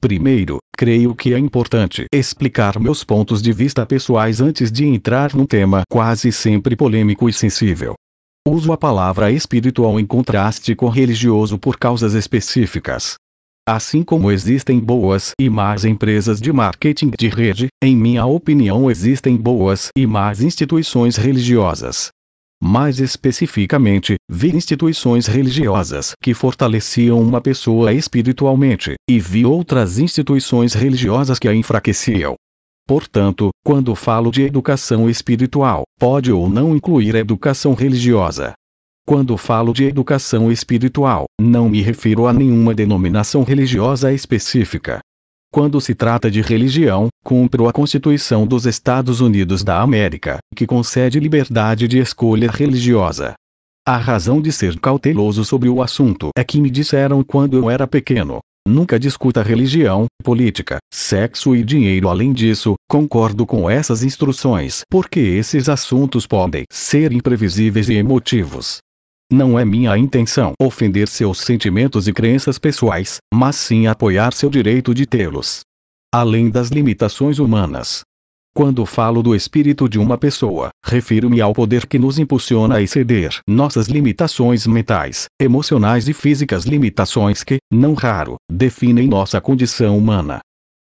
Primeiro, 0.00 0.58
creio 0.76 1.14
que 1.14 1.32
é 1.32 1.38
importante 1.38 2.06
explicar 2.12 2.80
meus 2.80 3.04
pontos 3.04 3.40
de 3.40 3.52
vista 3.52 3.86
pessoais 3.86 4.40
antes 4.40 4.72
de 4.72 4.84
entrar 4.84 5.34
num 5.34 5.46
tema 5.46 5.82
quase 5.88 6.32
sempre 6.32 6.74
polêmico 6.74 7.28
e 7.28 7.32
sensível. 7.32 7.94
Uso 8.46 8.72
a 8.72 8.76
palavra 8.76 9.30
espiritual 9.30 10.00
em 10.00 10.04
contraste 10.04 10.74
com 10.74 10.88
religioso 10.88 11.58
por 11.58 11.78
causas 11.78 12.14
específicas. 12.14 13.14
Assim 13.68 14.04
como 14.04 14.30
existem 14.30 14.78
boas 14.78 15.32
e 15.40 15.50
más 15.50 15.84
empresas 15.84 16.40
de 16.40 16.52
marketing 16.52 17.10
de 17.18 17.28
rede, 17.28 17.66
em 17.82 17.96
minha 17.96 18.24
opinião 18.24 18.88
existem 18.88 19.36
boas 19.36 19.88
e 19.98 20.06
más 20.06 20.40
instituições 20.40 21.16
religiosas. 21.16 22.10
Mais 22.62 23.00
especificamente, 23.00 24.14
vi 24.30 24.54
instituições 24.54 25.26
religiosas 25.26 26.12
que 26.22 26.32
fortaleciam 26.32 27.20
uma 27.20 27.40
pessoa 27.40 27.92
espiritualmente, 27.92 28.94
e 29.10 29.18
vi 29.18 29.44
outras 29.44 29.98
instituições 29.98 30.72
religiosas 30.72 31.36
que 31.36 31.48
a 31.48 31.54
enfraqueciam. 31.54 32.36
Portanto, 32.86 33.50
quando 33.64 33.96
falo 33.96 34.30
de 34.30 34.42
educação 34.42 35.10
espiritual, 35.10 35.82
pode 35.98 36.30
ou 36.30 36.48
não 36.48 36.76
incluir 36.76 37.16
a 37.16 37.18
educação 37.18 37.74
religiosa. 37.74 38.54
Quando 39.08 39.36
falo 39.36 39.72
de 39.72 39.84
educação 39.84 40.50
espiritual, 40.50 41.26
não 41.40 41.68
me 41.68 41.80
refiro 41.80 42.26
a 42.26 42.32
nenhuma 42.32 42.74
denominação 42.74 43.44
religiosa 43.44 44.12
específica. 44.12 44.98
Quando 45.52 45.80
se 45.80 45.94
trata 45.94 46.28
de 46.28 46.42
religião, 46.42 47.06
cumpro 47.24 47.68
a 47.68 47.72
Constituição 47.72 48.44
dos 48.44 48.66
Estados 48.66 49.20
Unidos 49.20 49.62
da 49.62 49.80
América, 49.80 50.38
que 50.56 50.66
concede 50.66 51.20
liberdade 51.20 51.86
de 51.86 52.00
escolha 52.00 52.50
religiosa. 52.50 53.34
A 53.86 53.96
razão 53.96 54.42
de 54.42 54.50
ser 54.50 54.76
cauteloso 54.80 55.44
sobre 55.44 55.68
o 55.68 55.80
assunto 55.80 56.30
é 56.36 56.42
que 56.42 56.60
me 56.60 56.68
disseram 56.68 57.22
quando 57.22 57.56
eu 57.56 57.70
era 57.70 57.86
pequeno, 57.86 58.40
Nunca 58.66 58.98
discuta 58.98 59.44
religião, 59.44 60.06
política, 60.24 60.78
sexo 60.92 61.54
e 61.54 61.62
dinheiro. 61.62 62.08
Além 62.08 62.32
disso, 62.32 62.74
concordo 62.90 63.46
com 63.46 63.70
essas 63.70 64.02
instruções 64.02 64.80
porque 64.90 65.20
esses 65.20 65.68
assuntos 65.68 66.26
podem 66.26 66.64
ser 66.68 67.12
imprevisíveis 67.12 67.88
e 67.88 67.94
emotivos. 67.94 68.78
Não 69.30 69.58
é 69.58 69.64
minha 69.64 69.98
intenção 69.98 70.52
ofender 70.60 71.08
seus 71.08 71.40
sentimentos 71.40 72.06
e 72.06 72.12
crenças 72.12 72.60
pessoais, 72.60 73.18
mas 73.34 73.56
sim 73.56 73.88
apoiar 73.88 74.32
seu 74.32 74.48
direito 74.48 74.94
de 74.94 75.04
tê-los. 75.04 75.62
Além 76.14 76.48
das 76.48 76.68
limitações 76.68 77.40
humanas, 77.40 78.02
quando 78.54 78.86
falo 78.86 79.24
do 79.24 79.34
espírito 79.34 79.88
de 79.88 79.98
uma 79.98 80.16
pessoa, 80.16 80.70
refiro-me 80.84 81.40
ao 81.40 81.52
poder 81.52 81.86
que 81.86 81.98
nos 81.98 82.20
impulsiona 82.20 82.76
a 82.76 82.82
exceder 82.82 83.40
nossas 83.48 83.88
limitações 83.88 84.64
mentais, 84.64 85.26
emocionais 85.42 86.08
e 86.08 86.12
físicas 86.12 86.64
limitações 86.64 87.42
que, 87.42 87.58
não 87.70 87.94
raro, 87.94 88.36
definem 88.50 89.08
nossa 89.08 89.40
condição 89.40 89.98
humana. 89.98 90.40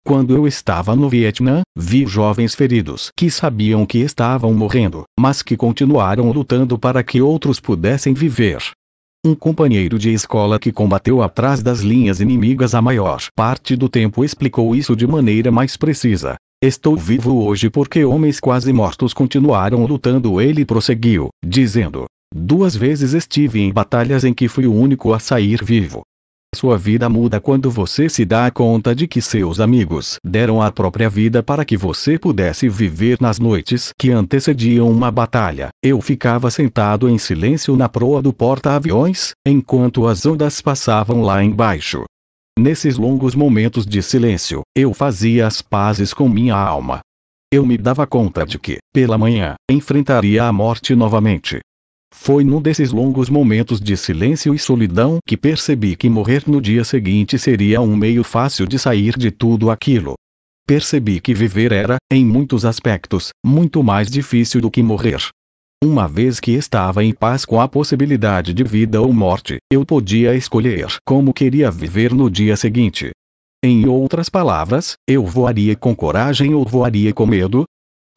Quando 0.08 0.34
eu 0.34 0.46
estava 0.46 0.96
no 0.96 1.06
Vietnã, 1.06 1.60
vi 1.76 2.06
jovens 2.06 2.54
feridos 2.54 3.10
que 3.14 3.30
sabiam 3.30 3.84
que 3.84 3.98
estavam 3.98 4.54
morrendo, 4.54 5.02
mas 5.20 5.42
que 5.42 5.54
continuaram 5.54 6.32
lutando 6.32 6.78
para 6.78 7.02
que 7.02 7.20
outros 7.20 7.60
pudessem 7.60 8.14
viver. 8.14 8.56
Um 9.22 9.34
companheiro 9.34 9.98
de 9.98 10.10
escola 10.10 10.58
que 10.58 10.72
combateu 10.72 11.22
atrás 11.22 11.62
das 11.62 11.80
linhas 11.80 12.20
inimigas 12.20 12.74
a 12.74 12.80
maior 12.80 13.20
parte 13.36 13.76
do 13.76 13.86
tempo 13.86 14.24
explicou 14.24 14.74
isso 14.74 14.96
de 14.96 15.06
maneira 15.06 15.52
mais 15.52 15.76
precisa. 15.76 16.36
Estou 16.64 16.96
vivo 16.96 17.44
hoje 17.44 17.68
porque 17.68 18.02
homens 18.02 18.40
quase 18.40 18.72
mortos 18.72 19.12
continuaram 19.12 19.84
lutando. 19.84 20.40
Ele 20.40 20.64
prosseguiu, 20.64 21.28
dizendo: 21.44 22.06
Duas 22.34 22.74
vezes 22.74 23.12
estive 23.12 23.60
em 23.60 23.70
batalhas 23.70 24.24
em 24.24 24.32
que 24.32 24.48
fui 24.48 24.66
o 24.66 24.72
único 24.72 25.12
a 25.12 25.18
sair 25.18 25.62
vivo. 25.62 26.00
Sua 26.54 26.78
vida 26.78 27.08
muda 27.10 27.40
quando 27.40 27.70
você 27.70 28.08
se 28.08 28.24
dá 28.24 28.50
conta 28.50 28.94
de 28.94 29.06
que 29.06 29.20
seus 29.20 29.60
amigos 29.60 30.16
deram 30.24 30.62
a 30.62 30.72
própria 30.72 31.08
vida 31.08 31.42
para 31.42 31.64
que 31.64 31.76
você 31.76 32.18
pudesse 32.18 32.68
viver 32.68 33.18
nas 33.20 33.38
noites 33.38 33.92
que 33.98 34.10
antecediam 34.10 34.90
uma 34.90 35.10
batalha. 35.10 35.68
Eu 35.84 36.00
ficava 36.00 36.50
sentado 36.50 37.08
em 37.08 37.18
silêncio 37.18 37.76
na 37.76 37.88
proa 37.88 38.22
do 38.22 38.32
porta-aviões, 38.32 39.32
enquanto 39.46 40.06
as 40.06 40.24
ondas 40.24 40.60
passavam 40.62 41.20
lá 41.20 41.44
embaixo. 41.44 42.04
Nesses 42.58 42.96
longos 42.96 43.34
momentos 43.34 43.86
de 43.86 44.02
silêncio, 44.02 44.62
eu 44.76 44.94
fazia 44.94 45.46
as 45.46 45.60
pazes 45.60 46.14
com 46.14 46.28
minha 46.28 46.56
alma. 46.56 47.00
Eu 47.52 47.64
me 47.64 47.78
dava 47.78 48.06
conta 48.06 48.44
de 48.44 48.58
que, 48.58 48.78
pela 48.92 49.16
manhã, 49.16 49.54
enfrentaria 49.70 50.44
a 50.44 50.52
morte 50.52 50.94
novamente. 50.94 51.60
Foi 52.12 52.44
num 52.44 52.60
desses 52.60 52.92
longos 52.92 53.30
momentos 53.30 53.80
de 53.80 53.96
silêncio 53.96 54.54
e 54.54 54.58
solidão 54.58 55.18
que 55.26 55.36
percebi 55.36 55.96
que 55.96 56.08
morrer 56.08 56.44
no 56.46 56.60
dia 56.60 56.84
seguinte 56.84 57.38
seria 57.38 57.80
um 57.80 57.96
meio 57.96 58.22
fácil 58.22 58.66
de 58.66 58.78
sair 58.78 59.16
de 59.16 59.30
tudo 59.30 59.70
aquilo. 59.70 60.14
Percebi 60.66 61.20
que 61.20 61.32
viver 61.32 61.72
era, 61.72 61.96
em 62.12 62.24
muitos 62.24 62.64
aspectos, 62.64 63.30
muito 63.44 63.82
mais 63.82 64.10
difícil 64.10 64.60
do 64.60 64.70
que 64.70 64.82
morrer. 64.82 65.18
Uma 65.82 66.08
vez 66.08 66.40
que 66.40 66.50
estava 66.50 67.04
em 67.04 67.14
paz 67.14 67.44
com 67.44 67.60
a 67.60 67.68
possibilidade 67.68 68.52
de 68.52 68.64
vida 68.64 69.00
ou 69.00 69.12
morte, 69.12 69.58
eu 69.72 69.86
podia 69.86 70.34
escolher 70.34 70.88
como 71.06 71.32
queria 71.32 71.70
viver 71.70 72.12
no 72.12 72.28
dia 72.28 72.56
seguinte. 72.56 73.10
Em 73.64 73.86
outras 73.86 74.28
palavras, 74.28 74.94
eu 75.08 75.24
voaria 75.24 75.74
com 75.74 75.94
coragem 75.94 76.52
ou 76.52 76.64
voaria 76.64 77.12
com 77.12 77.26
medo? 77.26 77.64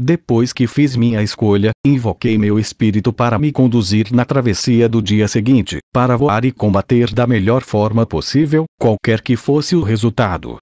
Depois 0.04 0.52
que 0.52 0.66
fiz 0.66 0.96
minha 0.96 1.22
escolha, 1.22 1.70
invoquei 1.86 2.36
meu 2.36 2.58
espírito 2.58 3.14
para 3.14 3.38
me 3.38 3.52
conduzir 3.52 4.12
na 4.12 4.26
travessia 4.26 4.90
do 4.90 5.00
dia 5.00 5.28
seguinte, 5.28 5.78
para 5.94 6.18
voar 6.18 6.44
e 6.44 6.52
combater 6.52 7.14
da 7.14 7.28
melhor 7.28 7.62
forma 7.62 8.04
possível, 8.04 8.66
qualquer 8.80 9.22
que 9.22 9.36
fosse 9.36 9.76
o 9.76 9.84
resultado. 9.84 10.58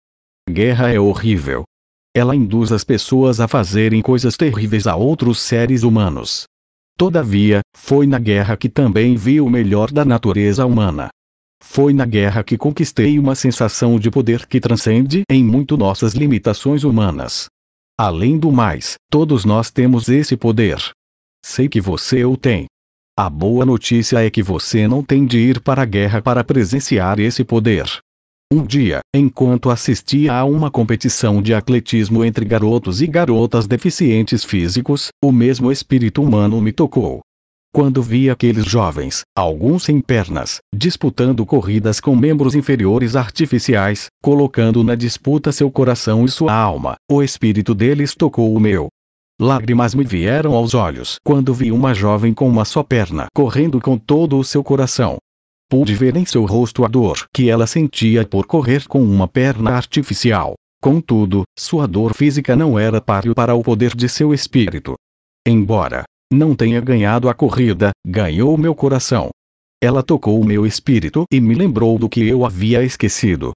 Guerra 0.49 0.89
é 0.89 0.99
horrível. 0.99 1.63
Ela 2.13 2.36
induz 2.36 2.73
as 2.73 2.84
pessoas 2.84 3.39
a 3.39 3.47
fazerem 3.47 4.02
coisas 4.02 4.36
terríveis 4.36 4.86
a 4.86 4.97
outros 4.97 5.39
seres 5.39 5.84
humanos. 5.84 6.43
Todavia, 6.97 7.62
foi 7.78 8.06
na 8.06 8.19
guerra 8.19 8.58
que 8.58 8.67
também 8.67 9.15
vi 9.15 9.39
o 9.39 9.49
melhor 9.49 9.89
da 9.89 10.04
natureza 10.04 10.65
humana. 10.65 11.08
Foi 11.63 11.93
na 11.93 12.06
guerra 12.06 12.43
que 12.43 12.58
conquistei 12.58 13.17
uma 13.17 13.36
sensação 13.36 13.97
de 13.97 14.12
poder 14.12 14.45
que 14.45 14.60
transcende 14.60 15.21
em 15.32 15.41
muito 15.45 15.78
nossas 15.78 16.13
limitações 16.13 16.84
humanas. 16.84 17.47
Além 18.01 18.39
do 18.39 18.49
mais, 18.49 18.95
todos 19.12 19.43
nós 19.43 19.69
temos 19.69 20.07
esse 20.07 20.38
poder. 20.38 20.77
Sei 21.45 21.67
que 21.67 21.81
você 21.81 22.23
o 22.23 22.38
tem. 22.38 22.65
A 23.17 23.29
boa 23.29 23.65
notícia 23.65 24.25
é 24.25 24.29
que 24.29 24.41
você 24.41 24.88
não 24.88 25.03
tem 25.03 25.25
de 25.25 25.38
ir 25.38 25.59
para 25.59 25.81
a 25.81 25.85
guerra 25.85 26.21
para 26.21 26.41
presenciar 26.41 27.19
esse 27.19 27.43
poder. 27.43 27.83
Um 28.53 28.65
dia, 28.65 29.01
enquanto 29.13 29.69
assistia 29.69 30.33
a 30.33 30.45
uma 30.45 30.71
competição 30.71 31.41
de 31.41 31.53
atletismo 31.53 32.23
entre 32.23 32.45
garotos 32.45 33.01
e 33.01 33.05
garotas 33.05 33.67
deficientes 33.67 34.45
físicos, 34.45 35.09
o 35.21 35.29
mesmo 35.29 35.69
espírito 35.69 36.23
humano 36.23 36.62
me 36.62 36.71
tocou. 36.71 37.19
Quando 37.71 38.01
vi 38.01 38.32
aqueles 38.32 38.65
jovens, 38.65 39.21
alguns 39.38 39.84
sem 39.84 40.01
pernas, 40.01 40.58
disputando 40.73 41.45
corridas 41.45 41.99
com 41.99 42.15
membros 42.15 42.55
inferiores 42.55 43.15
artificiais, 43.15 44.08
colocando 44.23 44.84
na 44.84 44.95
disputa 44.95 45.51
seu 45.51 45.69
coração 45.69 46.25
e 46.25 46.29
sua 46.29 46.51
alma, 46.51 46.95
o 47.10 47.21
espírito 47.21 47.75
deles 47.75 48.15
tocou 48.15 48.55
o 48.55 48.60
meu. 48.60 48.88
Lágrimas 49.39 49.93
me 49.93 50.03
vieram 50.03 50.55
aos 50.55 50.73
olhos 50.73 51.17
quando 51.23 51.53
vi 51.53 51.71
uma 51.71 51.93
jovem 51.93 52.34
com 52.34 52.49
uma 52.49 52.65
só 52.65 52.82
perna 52.82 53.27
correndo 53.36 53.79
com 53.79 53.97
todo 53.99 54.38
o 54.39 54.43
seu 54.43 54.63
coração. 54.63 55.17
Pude 55.69 55.93
ver 55.93 56.17
em 56.17 56.25
seu 56.25 56.45
rosto 56.45 56.84
a 56.84 56.88
dor 56.88 57.25
que 57.32 57.49
ela 57.49 57.67
sentia 57.67 58.25
por 58.25 58.47
correr 58.47 58.88
com 58.88 59.01
uma 59.01 59.27
perna 59.27 59.71
artificial. 59.71 60.55
Contudo, 60.82 61.43
sua 61.58 61.88
dor 61.88 62.15
física 62.15 62.55
não 62.55 62.79
era 62.79 62.99
páreo 62.99 63.36
para 63.36 63.53
o 63.53 63.62
poder 63.62 63.95
de 63.95 64.10
seu 64.10 64.34
espírito. 64.34 64.95
Embora 65.47 66.03
não 66.31 66.55
tenha 66.55 66.79
ganhado 66.79 67.27
a 67.27 67.33
corrida, 67.33 67.91
ganhou 68.05 68.57
meu 68.57 68.75
coração. 68.75 69.29
Ela 69.81 70.03
tocou 70.03 70.39
o 70.39 70.45
meu 70.45 70.65
espírito 70.65 71.23
e 71.31 71.39
me 71.39 71.55
lembrou 71.55 71.97
do 71.97 72.09
que 72.09 72.27
eu 72.27 72.45
havia 72.45 72.83
esquecido. 72.83 73.51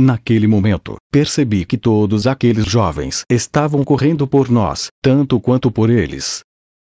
Naquele 0.00 0.46
momento, 0.46 0.96
percebi 1.12 1.64
que 1.64 1.76
todos 1.76 2.26
aqueles 2.26 2.64
jovens 2.64 3.22
estavam 3.30 3.84
correndo 3.84 4.26
por 4.26 4.50
nós, 4.50 4.88
tanto 5.02 5.38
quanto 5.38 5.70
por 5.70 5.90
eles. 5.90 6.40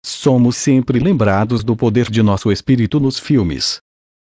Somos 0.03 0.55
sempre 0.55 0.99
lembrados 0.99 1.63
do 1.63 1.75
poder 1.75 2.09
de 2.09 2.21
nosso 2.23 2.51
espírito 2.51 2.99
nos 2.99 3.19
filmes. 3.19 3.79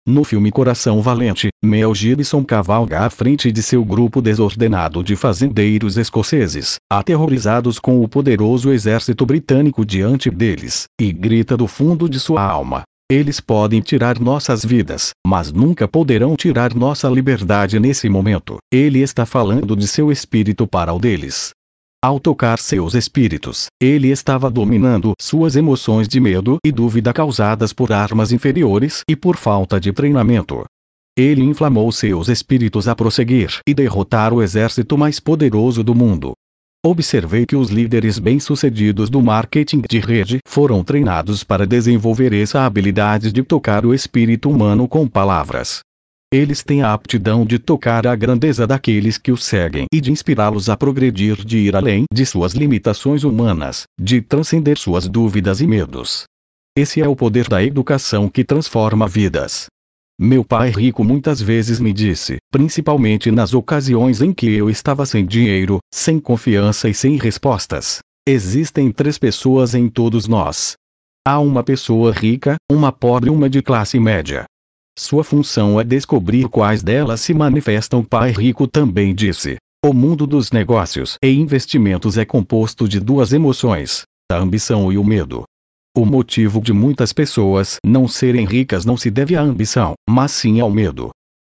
No 0.07 0.23
filme 0.23 0.49
Coração 0.49 0.99
Valente, 0.99 1.49
Mel 1.63 1.93
Gibson 1.93 2.43
cavalga 2.43 3.01
à 3.01 3.09
frente 3.11 3.51
de 3.51 3.61
seu 3.61 3.85
grupo 3.85 4.19
desordenado 4.19 5.03
de 5.03 5.15
fazendeiros 5.15 5.95
escoceses, 5.95 6.77
aterrorizados 6.91 7.77
com 7.77 8.01
o 8.01 8.07
poderoso 8.07 8.71
exército 8.71 9.27
britânico 9.27 9.85
diante 9.85 10.31
deles, 10.31 10.85
e 10.99 11.13
grita 11.13 11.55
do 11.55 11.67
fundo 11.67 12.09
de 12.09 12.19
sua 12.19 12.41
alma: 12.41 12.81
Eles 13.11 13.39
podem 13.39 13.79
tirar 13.79 14.19
nossas 14.19 14.65
vidas, 14.65 15.11
mas 15.23 15.51
nunca 15.51 15.87
poderão 15.87 16.35
tirar 16.35 16.73
nossa 16.73 17.07
liberdade 17.07 17.79
nesse 17.79 18.09
momento. 18.09 18.57
Ele 18.73 19.01
está 19.01 19.23
falando 19.23 19.75
de 19.75 19.87
seu 19.87 20.11
espírito 20.11 20.65
para 20.65 20.91
o 20.91 20.97
deles. 20.97 21.51
Ao 22.03 22.19
tocar 22.19 22.57
seus 22.57 22.95
espíritos, 22.95 23.67
ele 23.79 24.07
estava 24.07 24.49
dominando 24.49 25.13
suas 25.21 25.55
emoções 25.55 26.07
de 26.07 26.19
medo 26.19 26.57
e 26.65 26.71
dúvida 26.71 27.13
causadas 27.13 27.71
por 27.73 27.93
armas 27.93 28.31
inferiores 28.31 29.03
e 29.07 29.15
por 29.15 29.37
falta 29.37 29.79
de 29.79 29.93
treinamento. 29.93 30.65
Ele 31.15 31.43
inflamou 31.43 31.91
seus 31.91 32.27
espíritos 32.27 32.87
a 32.87 32.95
prosseguir 32.95 33.59
e 33.67 33.73
derrotar 33.75 34.33
o 34.33 34.41
exército 34.41 34.97
mais 34.97 35.19
poderoso 35.19 35.83
do 35.83 35.93
mundo. 35.93 36.33
Observei 36.83 37.45
que 37.45 37.55
os 37.55 37.69
líderes 37.69 38.17
bem-sucedidos 38.17 39.07
do 39.07 39.21
marketing 39.21 39.83
de 39.87 39.99
rede 39.99 40.39
foram 40.47 40.83
treinados 40.83 41.43
para 41.43 41.67
desenvolver 41.67 42.33
essa 42.33 42.65
habilidade 42.65 43.31
de 43.31 43.43
tocar 43.43 43.85
o 43.85 43.93
espírito 43.93 44.49
humano 44.49 44.87
com 44.87 45.07
palavras. 45.07 45.81
Eles 46.33 46.63
têm 46.63 46.81
a 46.81 46.93
aptidão 46.93 47.45
de 47.45 47.59
tocar 47.59 48.07
a 48.07 48.15
grandeza 48.15 48.65
daqueles 48.65 49.17
que 49.17 49.33
os 49.33 49.43
seguem 49.43 49.85
e 49.91 49.99
de 49.99 50.13
inspirá-los 50.13 50.69
a 50.69 50.77
progredir 50.77 51.43
de 51.43 51.57
ir 51.57 51.75
além 51.75 52.05
de 52.13 52.25
suas 52.25 52.53
limitações 52.53 53.25
humanas, 53.25 53.83
de 53.99 54.21
transcender 54.21 54.77
suas 54.77 55.09
dúvidas 55.09 55.59
e 55.59 55.67
medos. 55.67 56.23
Esse 56.73 57.01
é 57.01 57.07
o 57.07 57.17
poder 57.17 57.49
da 57.49 57.61
educação 57.61 58.29
que 58.29 58.45
transforma 58.45 59.09
vidas. 59.09 59.65
Meu 60.17 60.45
pai 60.45 60.69
rico 60.69 61.03
muitas 61.03 61.41
vezes 61.41 61.81
me 61.81 61.91
disse, 61.91 62.37
principalmente 62.49 63.29
nas 63.29 63.53
ocasiões 63.53 64.21
em 64.21 64.31
que 64.31 64.49
eu 64.53 64.69
estava 64.69 65.05
sem 65.05 65.25
dinheiro, 65.25 65.79
sem 65.93 66.17
confiança 66.17 66.87
e 66.87 66.93
sem 66.93 67.17
respostas: 67.17 67.99
existem 68.25 68.89
três 68.89 69.17
pessoas 69.17 69.75
em 69.75 69.89
todos 69.89 70.29
nós. 70.29 70.75
Há 71.27 71.41
uma 71.41 71.61
pessoa 71.61 72.13
rica, 72.13 72.55
uma 72.71 72.91
pobre 72.91 73.29
e 73.29 73.33
uma 73.33 73.49
de 73.49 73.61
classe 73.61 73.99
média. 73.99 74.45
Sua 74.97 75.23
função 75.23 75.79
é 75.79 75.83
descobrir 75.83 76.47
quais 76.49 76.83
delas 76.83 77.21
se 77.21 77.33
manifestam. 77.33 78.03
Pai 78.03 78.31
Rico 78.31 78.67
também 78.67 79.15
disse: 79.15 79.57
O 79.85 79.93
mundo 79.93 80.27
dos 80.27 80.51
negócios 80.51 81.17
e 81.23 81.29
investimentos 81.29 82.17
é 82.17 82.25
composto 82.25 82.87
de 82.87 82.99
duas 82.99 83.33
emoções, 83.33 84.03
a 84.31 84.37
ambição 84.37 84.91
e 84.91 84.97
o 84.97 85.03
medo. 85.03 85.43
O 85.95 86.05
motivo 86.05 86.61
de 86.61 86.71
muitas 86.71 87.11
pessoas 87.11 87.77
não 87.85 88.07
serem 88.07 88.45
ricas 88.45 88.85
não 88.85 88.95
se 88.95 89.09
deve 89.11 89.35
à 89.35 89.41
ambição, 89.41 89.93
mas 90.09 90.31
sim 90.31 90.59
ao 90.59 90.69
medo. 90.69 91.09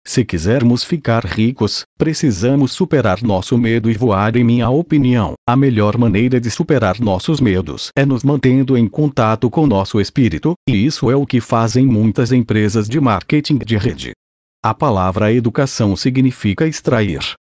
Se 0.06 0.22
quisermos 0.22 0.84
ficar 0.84 1.24
ricos, 1.24 1.84
precisamos 1.96 2.72
superar 2.72 3.22
nosso 3.22 3.56
medo 3.56 3.90
e 3.90 3.94
voar. 3.94 4.36
Em 4.36 4.44
minha 4.44 4.68
opinião, 4.68 5.32
a 5.48 5.56
melhor 5.56 5.96
maneira 5.96 6.38
de 6.38 6.50
superar 6.50 7.00
nossos 7.00 7.40
medos 7.40 7.88
é 7.96 8.04
nos 8.04 8.22
mantendo 8.22 8.76
em 8.76 8.86
contato 8.86 9.48
com 9.48 9.66
nosso 9.66 9.98
espírito, 9.98 10.52
e 10.68 10.84
isso 10.84 11.10
é 11.10 11.16
o 11.16 11.24
que 11.24 11.40
fazem 11.40 11.86
muitas 11.86 12.32
empresas 12.32 12.86
de 12.86 13.00
marketing 13.00 13.58
de 13.58 13.78
rede. 13.78 14.12
A 14.62 14.74
palavra 14.74 15.32
educação 15.32 15.96
significa 15.96 16.66
extrair. 16.66 17.34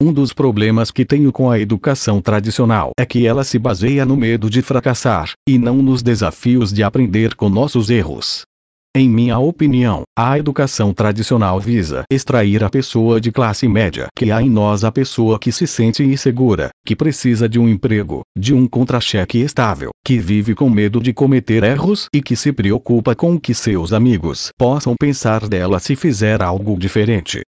Um 0.00 0.12
dos 0.12 0.32
problemas 0.32 0.90
que 0.90 1.04
tenho 1.04 1.32
com 1.32 1.50
a 1.50 1.58
educação 1.58 2.20
tradicional 2.20 2.92
é 2.98 3.04
que 3.04 3.26
ela 3.26 3.42
se 3.42 3.58
baseia 3.58 4.04
no 4.04 4.16
medo 4.16 4.50
de 4.50 4.62
fracassar, 4.62 5.32
e 5.48 5.56
não 5.56 5.76
nos 5.76 6.02
desafios 6.02 6.72
de 6.72 6.82
aprender 6.82 7.34
com 7.34 7.48
nossos 7.48 7.90
erros. 7.90 8.47
Em 8.98 9.08
minha 9.08 9.38
opinião, 9.38 10.02
a 10.18 10.36
educação 10.36 10.92
tradicional 10.92 11.60
visa 11.60 12.02
extrair 12.10 12.64
a 12.64 12.68
pessoa 12.68 13.20
de 13.20 13.30
classe 13.30 13.68
média 13.68 14.08
que 14.12 14.32
há 14.32 14.42
em 14.42 14.50
nós 14.50 14.82
a 14.82 14.90
pessoa 14.90 15.38
que 15.38 15.52
se 15.52 15.68
sente 15.68 16.02
insegura, 16.02 16.70
que 16.84 16.96
precisa 16.96 17.48
de 17.48 17.60
um 17.60 17.68
emprego, 17.68 18.22
de 18.36 18.52
um 18.52 18.66
contra-cheque 18.66 19.38
estável, 19.38 19.90
que 20.04 20.18
vive 20.18 20.52
com 20.52 20.68
medo 20.68 21.00
de 21.00 21.12
cometer 21.12 21.62
erros 21.62 22.08
e 22.12 22.20
que 22.20 22.34
se 22.34 22.52
preocupa 22.52 23.14
com 23.14 23.34
o 23.34 23.40
que 23.40 23.54
seus 23.54 23.92
amigos 23.92 24.50
possam 24.58 24.96
pensar 24.98 25.46
dela 25.46 25.78
se 25.78 25.94
fizer 25.94 26.42
algo 26.42 26.76
diferente. 26.76 27.42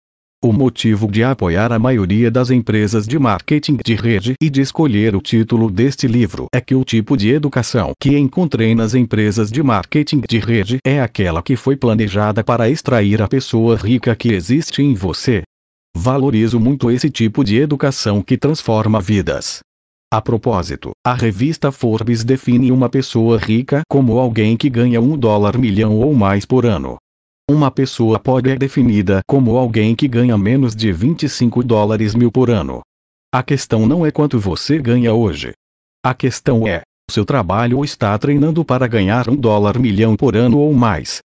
O 0.44 0.54
motivo 0.54 1.12
de 1.12 1.24
apoiar 1.24 1.74
a 1.74 1.80
maioria 1.80 2.30
das 2.30 2.52
empresas 2.52 3.08
de 3.08 3.18
marketing 3.18 3.80
de 3.84 3.96
rede 3.96 4.36
e 4.40 4.52
de 4.52 4.62
escolher 4.62 5.16
o 5.16 5.20
título 5.20 5.68
deste 5.68 6.06
livro 6.06 6.46
é 6.54 6.62
que 6.62 6.76
o 6.76 6.84
tipo 6.84 7.18
de 7.18 7.32
educação 7.32 7.92
que 8.00 8.16
encontrei 8.16 8.76
nas 8.76 8.94
empresas 8.94 9.50
de 9.50 9.64
marketing 9.64 10.22
de 10.30 10.38
rede 10.38 10.78
é 10.86 11.02
aquela 11.02 11.42
que 11.42 11.56
foi 11.56 11.76
planejada 11.76 12.44
para 12.44 12.70
extrair 12.70 13.20
a 13.20 13.28
pessoa 13.28 13.76
rica 13.76 14.16
que 14.16 14.32
existe 14.32 14.84
em 14.84 14.94
você. 14.94 15.42
Valorizo 15.98 16.60
muito 16.60 16.92
esse 16.92 17.10
tipo 17.10 17.44
de 17.44 17.58
educação 17.58 18.22
que 18.22 18.38
transforma 18.38 19.02
vidas. 19.02 19.62
A 20.14 20.22
propósito, 20.22 20.92
a 21.04 21.16
revista 21.16 21.72
Forbes 21.72 22.24
define 22.24 22.72
uma 22.72 22.90
pessoa 22.90 23.40
rica 23.40 23.82
como 23.90 24.20
alguém 24.20 24.56
que 24.56 24.70
ganha 24.70 25.02
um 25.02 25.18
dólar 25.18 25.58
milhão 25.58 25.96
ou 25.96 26.14
mais 26.14 26.46
por 26.46 26.64
ano. 26.64 26.98
Uma 27.50 27.72
pessoa 27.72 28.20
pode 28.20 28.50
é 28.50 28.58
definida 28.58 29.22
como 29.26 29.56
alguém 29.56 29.96
que 29.96 30.06
ganha 30.06 30.38
menos 30.38 30.76
de 30.76 30.92
25 30.92 31.64
dólares 31.64 32.14
mil 32.14 32.30
por 32.30 32.50
ano. 32.50 32.82
A 33.34 33.42
questão 33.42 33.88
não 33.88 34.06
é 34.06 34.12
quanto 34.12 34.38
você 34.38 34.78
ganha 34.78 35.14
hoje. 35.14 35.54
A 36.04 36.14
questão 36.14 36.68
é, 36.68 36.82
seu 37.10 37.24
trabalho 37.24 37.86
está 37.86 38.18
treinando 38.18 38.66
para 38.66 38.86
ganhar 38.86 39.30
um 39.30 39.36
dólar 39.36 39.80
milhão 39.80 40.18
por 40.18 40.36
ano 40.36 40.60
ou 40.60 40.74
mais. 40.74 41.20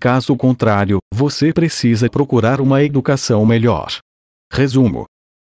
Caso 0.00 0.34
contrário, 0.36 0.98
você 1.14 1.52
precisa 1.52 2.10
procurar 2.10 2.60
uma 2.60 2.82
educação 2.82 3.46
melhor. 3.46 3.96
Resumo. 4.52 5.04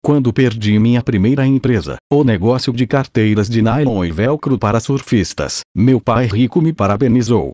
Quando 0.03 0.33
perdi 0.33 0.79
minha 0.79 1.03
primeira 1.03 1.47
empresa, 1.47 1.97
o 2.11 2.25
negócio 2.25 2.73
de 2.73 2.87
carteiras 2.87 3.51
de 3.51 3.61
nylon 3.61 4.03
e 4.03 4.11
velcro 4.11 4.59
para 4.59 4.81
surfistas, 4.81 5.61
meu 5.77 6.01
pai 6.01 6.25
rico 6.25 6.63
me 6.63 6.73
parabenizou. 6.73 7.51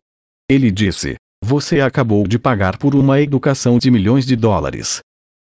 Ele 0.49 0.71
disse: 0.71 1.15
você 1.43 1.81
acabou 1.81 2.25
de 2.25 2.39
pagar 2.39 2.77
por 2.77 2.95
uma 2.95 3.19
educação 3.19 3.77
de 3.77 3.91
milhões 3.91 4.25
de 4.25 4.33
dólares. 4.33 5.01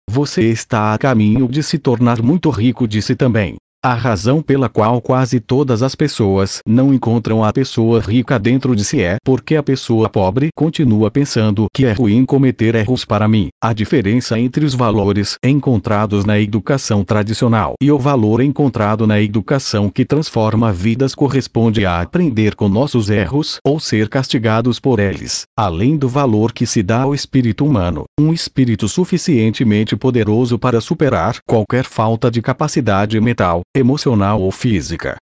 Você 0.10 0.44
está 0.50 0.94
a 0.94 0.98
caminho 0.98 1.46
de 1.50 1.62
se 1.62 1.78
tornar 1.78 2.22
muito 2.22 2.50
rico, 2.50 2.88
disse 2.88 3.18
também. 3.18 3.58
A 3.82 3.94
razão 3.94 4.42
pela 4.42 4.68
qual 4.68 5.00
quase 5.00 5.40
todas 5.40 5.82
as 5.82 5.96
pessoas 5.96 6.60
não 6.68 6.94
encontram 6.94 7.46
a 7.46 7.54
pessoa 7.54 8.02
rica 8.02 8.38
dentro 8.38 8.76
de 8.76 8.84
si 8.84 9.02
é 9.02 9.16
porque 9.24 9.56
a 9.56 9.64
pessoa 9.64 10.10
pobre 10.10 10.50
continua 10.54 11.10
pensando 11.10 11.66
que 11.74 11.86
é 11.86 11.94
ruim 11.94 12.26
cometer 12.26 12.76
erros 12.76 13.06
para 13.06 13.26
mim. 13.26 13.48
A 13.64 13.72
diferença 13.72 14.38
entre 14.38 14.66
os 14.66 14.74
valores 14.74 15.38
encontrados 15.42 16.26
na 16.26 16.38
educação 16.38 17.06
tradicional 17.06 17.76
e 17.82 17.90
o 17.90 17.98
valor 17.98 18.42
encontrado 18.42 19.08
na 19.08 19.22
educação 19.22 19.90
que 19.90 20.04
transforma 20.04 20.74
vidas 20.74 21.16
corresponde 21.16 21.86
a 21.86 22.02
aprender 22.02 22.56
com 22.56 22.68
nossos 22.68 23.10
erros 23.10 23.60
ou 23.66 23.80
ser 23.80 24.10
castigados 24.10 24.78
por 24.78 25.00
eles, 25.00 25.44
além 25.58 25.96
do 25.96 26.10
valor 26.10 26.52
que 26.52 26.66
se 26.66 26.84
dá 26.84 27.04
ao 27.04 27.16
espírito 27.16 27.66
humano, 27.66 28.04
um 28.20 28.34
espírito 28.34 28.90
suficientemente 28.90 29.96
poderoso 29.96 30.60
para 30.60 30.82
superar 30.82 31.38
qualquer 31.48 31.86
falta 31.86 32.30
de 32.30 32.42
capacidade 32.42 33.18
mental 33.22 33.62
emocional 33.76 34.42
ou 34.42 34.52
física. 34.52 35.16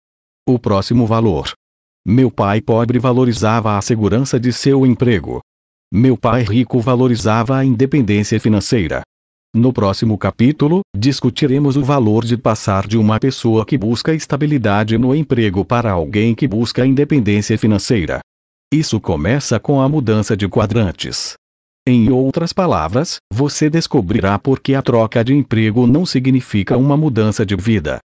O 0.48 0.58
próximo 0.58 1.06
valor. 1.06 1.52
Meu 2.08 2.32
pai 2.32 2.62
pobre 2.62 2.98
valorizava 2.98 3.78
a 3.78 3.82
segurança 3.82 4.40
de 4.40 4.54
seu 4.54 4.86
emprego. 4.86 5.42
Meu 5.94 6.16
pai 6.18 6.44
rico 6.44 6.80
valorizava 6.80 7.58
a 7.58 7.66
independência 7.66 8.40
financeira. 8.40 9.02
No 9.54 9.74
próximo 9.74 10.18
capítulo, 10.18 10.82
discutiremos 10.96 11.76
o 11.76 11.84
valor 11.84 12.24
de 12.24 12.38
passar 12.38 12.88
de 12.88 12.98
uma 12.98 13.20
pessoa 13.20 13.66
que 13.66 13.78
busca 13.78 14.14
estabilidade 14.14 14.98
no 14.98 15.14
emprego 15.14 15.66
para 15.66 15.92
alguém 15.92 16.34
que 16.34 16.48
busca 16.48 16.86
independência 16.86 17.58
financeira. 17.58 18.20
Isso 18.74 19.00
começa 19.00 19.60
com 19.60 19.82
a 19.82 19.90
mudança 19.90 20.38
de 20.38 20.48
quadrantes. 20.48 21.34
Em 21.86 22.12
outras 22.12 22.52
palavras, 22.52 23.18
você 23.34 23.70
descobrirá 23.70 24.38
por 24.38 24.60
que 24.60 24.76
a 24.76 24.82
troca 24.82 25.24
de 25.24 25.34
emprego 25.34 25.88
não 25.88 26.06
significa 26.06 26.78
uma 26.78 26.98
mudança 26.98 27.46
de 27.46 27.56
vida. 27.56 28.00